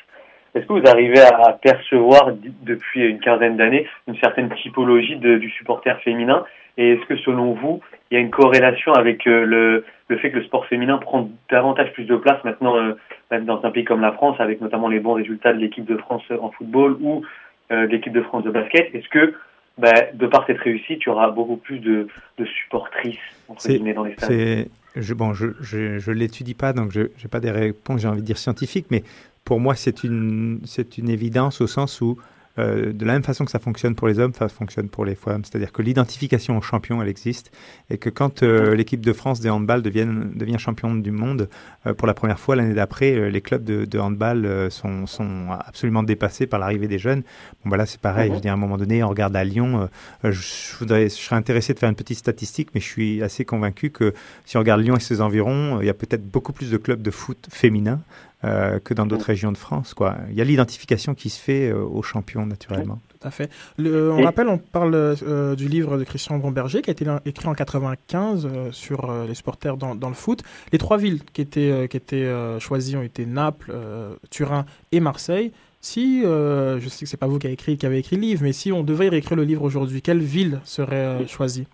[0.55, 2.31] Est-ce que vous arrivez à percevoir
[2.63, 6.43] depuis une quinzaine d'années une certaine typologie de- du supporter féminin?
[6.77, 10.31] Et est-ce que selon vous, il y a une corrélation avec euh, le, le fait
[10.31, 12.93] que le sport féminin prend davantage plus de place maintenant euh,
[13.41, 16.23] dans un pays comme la France, avec notamment les bons résultats de l'équipe de France
[16.39, 17.23] en football ou
[17.71, 18.93] euh, de l'équipe de France de basket?
[18.93, 19.33] Est-ce que
[19.77, 23.17] bah, de par cette réussite, il y aura beaucoup plus de, de supportrices
[23.49, 24.67] entre guillemets, dans les stades?
[24.95, 28.21] je, bon, je, je, je l'étudie pas, donc je n'ai pas des réponses, j'ai envie
[28.21, 29.01] de dire scientifiques, mais
[29.43, 32.17] pour moi, c'est une, c'est une évidence au sens où,
[32.59, 35.15] euh, de la même façon que ça fonctionne pour les hommes, ça fonctionne pour les
[35.15, 35.43] femmes.
[35.43, 37.51] C'est-à-dire que l'identification au champion, elle existe,
[37.89, 41.49] et que quand euh, l'équipe de France de handball devienne, devient championne du monde,
[41.87, 46.03] euh, pour la première fois l'année d'après, les clubs de, de handball sont, sont absolument
[46.03, 47.23] dépassés par l'arrivée des jeunes.
[47.63, 48.29] Bon, bah là, c'est pareil.
[48.29, 49.89] Je veux dire, à un moment donné, on regarde à Lyon.
[50.23, 53.45] je, je voudrais, je serais intéressé de faire une petite statistique, mais je suis assez
[53.45, 54.13] convaincu que
[54.45, 57.01] si on regarde Lyon et ses environs, il y a peut-être beaucoup plus de clubs
[57.01, 57.99] de foot féminins
[58.43, 59.93] euh, que dans d'autres régions de France.
[59.93, 60.15] Quoi.
[60.29, 62.99] Il y a l'identification qui se fait euh, aux champions, naturellement.
[63.19, 63.49] Tout à fait.
[63.77, 67.05] Le- on Et- rappelle, on parle euh, du livre de Christian Bromberger qui a été
[67.25, 70.41] écrit en 95 euh, sur euh, les supporters dans, dans le foot.
[70.71, 74.65] Les trois villes qui étaient, euh, qui étaient euh, choisies ont été Naples, euh, Turin
[74.91, 75.51] et Marseille.
[75.79, 78.21] Si, euh, je sais que c'est pas vous qui avez écrit, qui avez écrit le
[78.21, 81.65] livre, mais si on devait réécrire le livre aujourd'hui, quelle ville serait euh, choisie?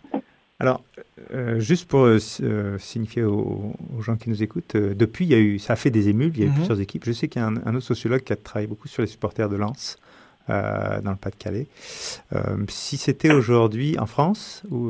[0.60, 0.84] Alors,
[1.34, 5.32] euh, juste pour euh, euh, signifier aux, aux gens qui nous écoutent, euh, depuis, il
[5.32, 6.56] y a eu, ça a fait des émules, il y a eu Mhm.
[6.56, 7.04] plusieurs équipes.
[7.06, 9.08] Je sais qu'il y a un, un autre sociologue qui a travaillé beaucoup sur les
[9.08, 9.98] supporters de Lens,
[10.48, 11.68] dans le Pas-de-Calais.
[12.70, 14.90] Si c'était aujourd'hui en France, ou...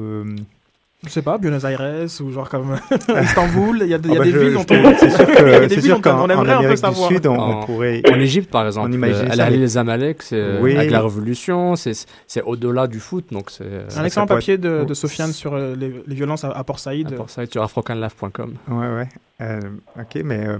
[1.04, 2.76] euh, Je sais pas, Buenos Aires ou genre comme
[3.24, 5.70] Istanbul, il y a, a Ah bah des je- villes dont on, c'est sûr a
[5.70, 7.08] c'est villes sûr qu'en on aimerait en un peu Amérique du savoir.
[7.10, 8.02] Sud, on, pourrait...
[8.12, 10.76] En Égypte, par exemple, on imagine euh, ça, Al mais- les Amalek, c'est euh, Oui.
[10.76, 13.64] avec la révolution, c'est au-delà du foot, donc c'est.
[13.98, 16.80] Un excellent papier être- de, de Sofiane sur euh, les, les violences à, à Port
[16.80, 17.16] Saïd.
[17.16, 18.54] Pour ça, sur afrocanlife.com.
[18.70, 19.10] Ouais, ouais.
[19.42, 19.60] Euh,
[19.98, 20.58] ok, mais euh,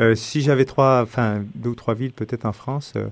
[0.00, 3.08] euh, si j'avais trois, enfin deux ou trois villes peut-être en France, euh,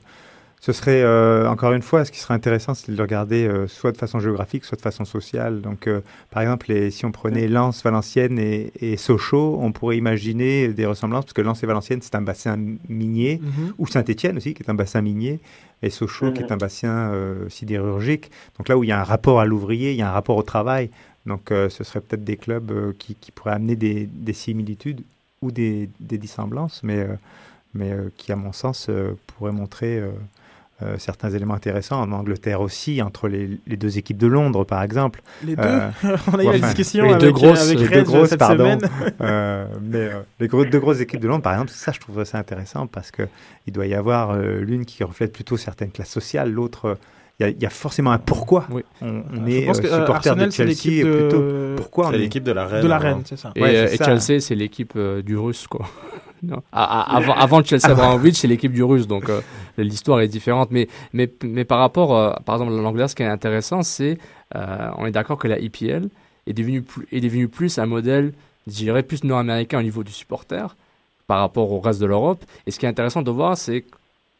[0.63, 3.67] ce serait euh, encore une fois, ce qui serait intéressant, c'est de le regarder euh,
[3.67, 5.63] soit de façon géographique, soit de façon sociale.
[5.63, 6.01] Donc, euh,
[6.31, 10.85] par exemple, les- si on prenait Lens, Valenciennes et, et Sochaux, on pourrait imaginer des
[10.85, 12.59] ressemblances, parce que Lens et Valenciennes, c'est un bassin
[12.89, 13.73] minier, Mhm.
[13.79, 15.41] ou Saint-Étienne aussi, qui est un bassin minier,
[15.83, 17.11] et Sochaux, qui est un bassin
[17.49, 18.31] sidérurgique.
[18.59, 20.37] Donc là où il y a un rapport à l'ouvrier, il y a un rapport
[20.37, 20.91] au travail.
[21.27, 25.01] Donc ce serait peut-être des clubs qui, qui pourraient amener des, des similitudes
[25.43, 27.07] ou des, des dissemblances, mais,
[27.73, 28.91] mais qui, à mon sens,
[29.27, 30.03] pourraient montrer
[30.83, 32.01] euh, euh, certains éléments intéressants.
[32.01, 35.23] En Angleterre aussi, entre les, les deux équipes de Londres, par exemple.
[35.45, 35.91] Les deux Euh,
[36.33, 38.65] On a eu la discussion les avec, deux grosses, avec les deux grosses, cette pardon.
[38.79, 38.81] semaine.
[39.21, 42.25] Euh, mais euh, les gros- deux grosses équipes de Londres, par exemple, ça, je trouve
[42.25, 43.23] ça intéressant parce que
[43.67, 46.85] il doit y avoir euh, l'une qui reflète plutôt certaines classes sociales, l'autre.
[46.87, 46.95] euh,
[47.39, 48.67] il y, a- il y a forcément un pourquoi.
[48.71, 51.43] On, on Je est pense euh, que, euh, supporter de Chelsea l'équipe et de- plutôt
[51.77, 52.99] pourquoi on C'est est- l'équipe de la Reine, De la.
[52.99, 53.53] Reine, c'est ça.
[53.57, 54.05] Et, Ouais, euh, c'est et ça.
[54.19, 55.87] Chelsea, c'est l'équipe euh, du russe, quoi.
[56.43, 56.63] Non.
[56.73, 57.89] Ah, ah, avant, avant Chelsea
[58.35, 59.41] c'est l'équipe du russe, donc euh,
[59.79, 60.71] l'histoire est différente.
[60.71, 64.19] Mais, mais, mais par rapport, euh, par exemple, à l'Angleterre, ce qui est intéressant, c'est,
[64.57, 66.09] euh, on est d'accord que la EPL
[66.47, 68.33] est devenue, plus- est devenue plus un modèle,
[68.67, 70.77] je dirais, plus nord-américain au niveau du supporter
[71.27, 72.43] par rapport au reste de l'Europe.
[72.67, 73.85] Et ce qui est intéressant de voir, c'est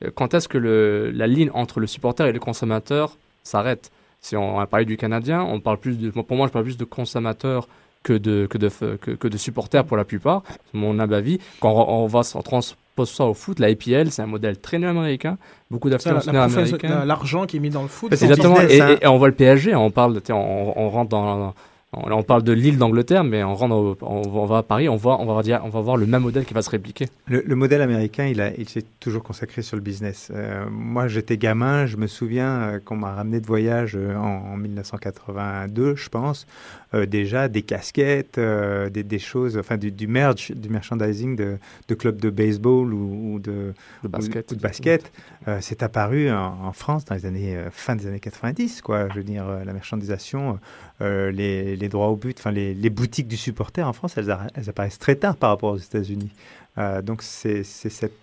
[0.05, 3.91] euh, quand est-ce que le, la ligne entre le supporter et le consommateur s'arrête?
[4.23, 6.77] Si on a parlé du Canadien, on parle plus de, pour moi, je parle plus
[6.77, 7.69] de consommateurs
[8.03, 8.69] que de, que de,
[9.01, 10.43] que, que de supporters pour la plupart,
[10.73, 11.39] mon humble avis.
[11.61, 14.79] Quand on, on va on transpose ça au foot, la APL, c'est un modèle très
[14.79, 15.37] nord-américain,
[15.71, 15.89] beaucoup
[16.33, 16.91] nord-américaine.
[17.01, 18.11] la- L'argent qui est mis dans le foot.
[18.15, 18.57] C'est exactement.
[18.61, 21.55] Et, et- et on voit le PSG, on parle, on, on rentre dans,
[21.93, 24.89] on, on parle de l'île d'Angleterre, mais on rentre, au- on, on va à Paris,
[24.89, 27.07] on voit, on va dire, on va voir le même modèle qui va se répliquer.
[27.27, 30.31] Le, le modèle américain, il, a- il s'est toujours consacré sur le business.
[30.35, 34.53] Euh, moi, j'étais gamin, je me souviens euh, qu'on m'a ramené de voyage euh, en,
[34.53, 36.47] en 1982, je pense,
[36.95, 41.59] euh, déjà des casquettes, euh, des, des choses, enfin du, du merch, du merchandising de,
[41.89, 43.75] de clubs de baseball ou, ou de,
[44.05, 44.51] De basket.
[44.51, 45.13] ou- ou de basket.
[45.61, 49.09] C'est apparu en, en France dans les années fin des années 90, quoi.
[49.09, 50.59] Je veux dire, la marchandisation,
[51.03, 54.31] euh, les, droits au but, enfin les, boutiques du supporter en France, elles,
[54.69, 56.31] apparaissent très tard par rapport aux États-Unis.
[56.79, 57.63] Euh, donc c'est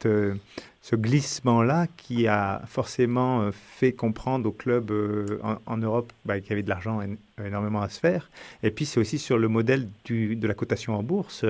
[0.06, 0.36] euh,
[0.82, 4.92] ce glissement-là qui a forcément fait comprendre aux clubs
[5.66, 8.30] en, Europe bah, qu'il y avait de l'argent en- énormément à se faire.
[8.64, 11.46] Et puis c'est aussi sur le modèle de la cotation en bourse.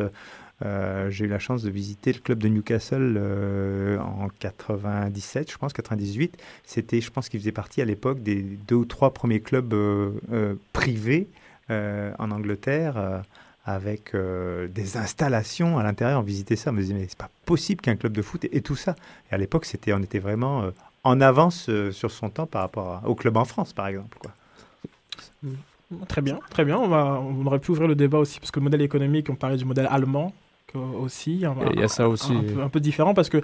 [0.66, 5.58] Euh, j'ai eu la chance de visiter le club de Newcastle euh, en 97, je
[5.58, 6.38] pense, 98.
[6.66, 10.56] C'était, je pense qu'il faisait partie à l'époque des deux ou trois premiers clubs euh,
[10.74, 11.28] privés
[11.70, 13.24] en Angleterre.
[13.66, 17.82] avec des installations à l'intérieur, on visitait ça, on me disait mais c'est pas possible
[17.82, 18.96] qu'un club de foot ait, tout ça.
[19.30, 20.72] Et à l'époque, c'était, on était vraiment
[21.04, 24.18] en avance sur son temps par rapport au club en France, par exemple.
[26.08, 26.78] Très bien, très bien.
[26.78, 29.58] On, on aurait pu ouvrir le débat aussi, parce que le modèle économique, on parlait
[29.58, 30.34] du modèle allemand
[30.76, 31.44] aussi.
[31.46, 32.34] un- Il y a ça aussi.
[32.34, 33.42] Un, peu, un peu différent, parce que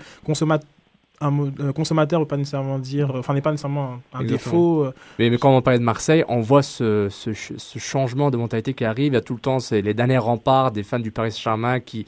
[1.21, 4.83] un euh, consommateur veut pas nécessairement dire, enfin n'est pas nécessairement un, défaut.
[4.83, 8.29] euh, Mais, mais quand on parlait de Marseille, on voit ce, ce, ch- ce changement
[8.29, 9.13] de mentalité qui arrive.
[9.13, 12.05] Il y a tout le temps les derniers remparts des fans du Paris Saint-Germain qui,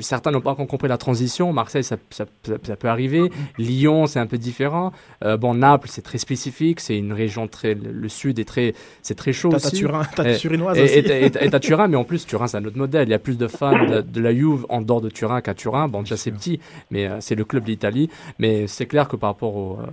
[0.00, 1.52] certains n'ont pas encore compris la transition.
[1.52, 3.30] Marseille, ça, ça, ça- ça peut arriver.
[3.58, 4.92] Lyon, c'est un peu différent.
[5.24, 6.80] Euh, bon, Naples, c'est très spécifique.
[6.80, 9.76] C'est une région très, le sud est très, c'est très chaud T'as aussi.
[9.76, 10.94] Turin, ta Et- Turinoise et, aussi.
[10.98, 13.08] et, t'as- et t'as- et t'as Turin, mais en plus, Turin, c'est un autre modèle.
[13.08, 15.54] Il y a plus de fans de, de la Juve en dehors de Turin qu'à
[15.54, 15.88] Turin.
[15.88, 16.60] Bon, déjà, c'est petit,
[16.90, 18.10] mais euh, c'est le club d'Italie.
[18.38, 19.86] Mais c'est clair que par rapport au, euh,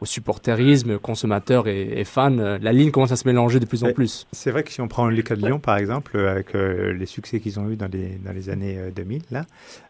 [0.00, 3.92] au supporterisme, consommateurs et, et fans, la ligne commence à se mélanger de plus en
[3.92, 4.26] plus.
[4.32, 7.06] C'est vrai que si on prend le cas de Lyon, par exemple, avec euh, les
[7.06, 9.44] succès qu'ils ont eu dans les, dans les années euh, 2000, là,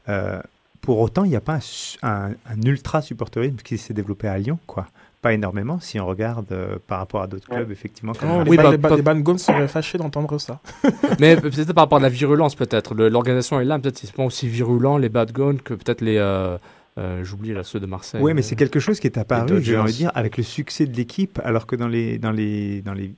[0.08, 0.40] euh,
[0.80, 1.58] pour autant, il n'y a pas
[2.02, 4.86] un, un, un ultra supporterisme qui s'est développé à Lyon, quoi.
[5.22, 8.12] Pas énormément si on regarde euh, par rapport à d'autres clubs, effectivement.
[8.12, 8.44] Marseille.
[8.44, 10.60] les, ba- bah, les, ba- les seraient fâchés d'entendre ça.
[11.18, 12.94] mais peut-être par rapport à la virulence, peut-être.
[12.94, 16.18] L'organisation est là, peut-être ils sont pas aussi virulents, les bad guns, que peut-être les.
[16.18, 16.58] Euh,
[16.98, 18.20] euh, J'oublie là ceux de Marseille.
[18.22, 20.84] Oui, mais c'est quelque chose qui est apparu, j'ai envie de dire, avec le succès
[20.86, 23.14] de l'équipe, alors que dans les, dans les, dans les,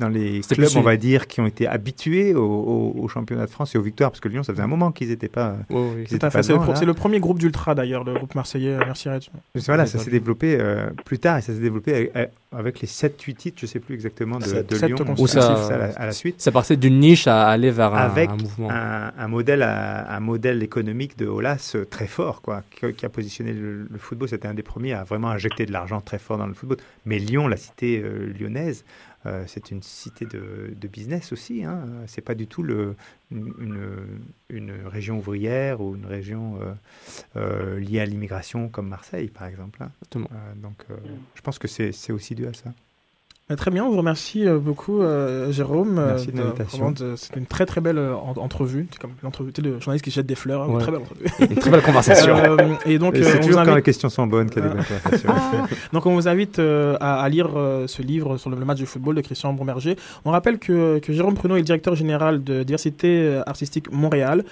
[0.00, 3.50] dans les clubs, on va dire, qui ont été habitués au, au- au championnat de
[3.50, 5.56] France et aux victoires, parce que Lyon, ça faisait un moment qu'ils n'étaient pas.
[5.68, 6.06] Oui.
[6.08, 8.76] C'est le, premier groupe d'ultra d'ailleurs, le groupe marseillais.
[8.78, 9.22] Merci Red.
[9.66, 12.88] Voilà, ça s'est développé euh, plus tard et ça s'est développé avec, euh, avec les
[12.88, 16.12] 7-8 titres, je sais plus exactement, de, de Lyon consécutifs ça- à, la, à la
[16.12, 16.40] suite.
[16.40, 18.70] Ça passait d'une niche à aller vers un, avec un mouvement.
[18.70, 23.10] un, un modèle, un modèle économique de Olas euh, très fort, quoi, qui, qui a
[23.10, 24.28] positionné le, le football.
[24.30, 26.78] C'était un des premiers à vraiment injecter de l'argent très fort dans le football.
[27.04, 28.84] Mais Lyon, la cité euh, lyonnaise,
[29.26, 31.64] euh, c'est une cité de, de business aussi.
[31.64, 31.84] Hein.
[32.06, 32.96] C'est pas du tout le,
[33.30, 36.72] une, région ouvrière ou une région euh,
[37.36, 39.82] euh, liée à l'immigration comme Marseille, par exemple.
[39.82, 39.90] hein.
[40.00, 40.28] Exactement.
[40.32, 40.94] Euh, donc, euh,
[41.34, 42.72] je pense que c'est aussi dû à ça.
[43.50, 45.94] Euh, Très bien, on vous remercie euh, beaucoup, euh, Jérôme.
[45.94, 46.78] Merci euh, de l'invitation.
[46.78, 48.86] vraiment de- C'était une très très belle euh, en- entrevue.
[48.92, 50.62] C'est comme l'entrevue, le journaliste qui jette des fleurs.
[50.62, 51.24] hein, Une très belle entrevue.
[51.40, 52.36] Une très belle conversation.
[52.42, 54.84] Euh, et donc, c'est toujours quand les questions sont bonnes qu'il y a des bonnes
[54.84, 55.30] conversations.
[55.92, 57.50] Donc on vous invite à, à lire
[57.86, 59.96] ce livre sur le, match de football de Christian Bromberger.
[60.24, 64.44] On rappelle que, que Jérôme Pruneau est le directeur général de Diversité Artistique Montréal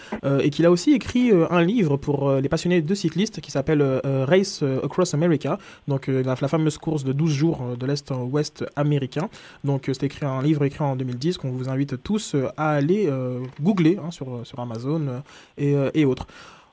[0.43, 4.63] et qu'il a aussi écrit un livre pour les passionnés de cyclistes qui s'appelle Race
[4.85, 9.29] Across America, donc la, la fameuse course de 12 jours de l'Est en Ouest américain.
[9.65, 12.71] Donc euh, c'est écrit un livre écrit en 2010 qu'on vous invite tous euh, à
[12.73, 15.23] aller euh, googler hein, sur, sur Amazon
[15.59, 16.27] et, et autres.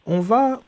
[0.06, 0.62] On va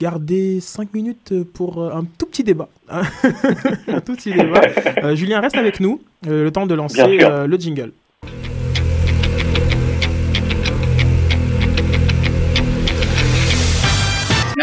[0.00, 2.68] garder 5 minutes pour un tout petit débat.
[2.88, 3.02] hein.
[3.88, 4.60] un tout petit débat.
[5.02, 7.92] Euh, Julien, reste avec nous, euh, le temps de lancer euh, le jingle.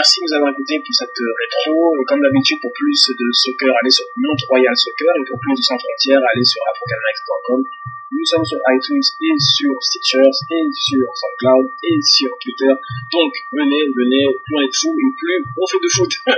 [0.03, 1.95] Merci de nous avoir écoutés pour cette euh, rétro.
[2.11, 5.79] Comme d'habitude, pour plus de soccer, allez sur Mont-Royal Soccer et pour plus de sans
[5.79, 7.63] frontières, allez sur afrocanmax.com.
[8.11, 12.75] Nous sommes sur iTunes et sur Stitchers et sur SoundCloud et sur Twitter.
[13.15, 16.13] Donc, venez, venez, plus on est de fous et plus on fait de foot.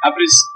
[0.00, 0.48] à plus.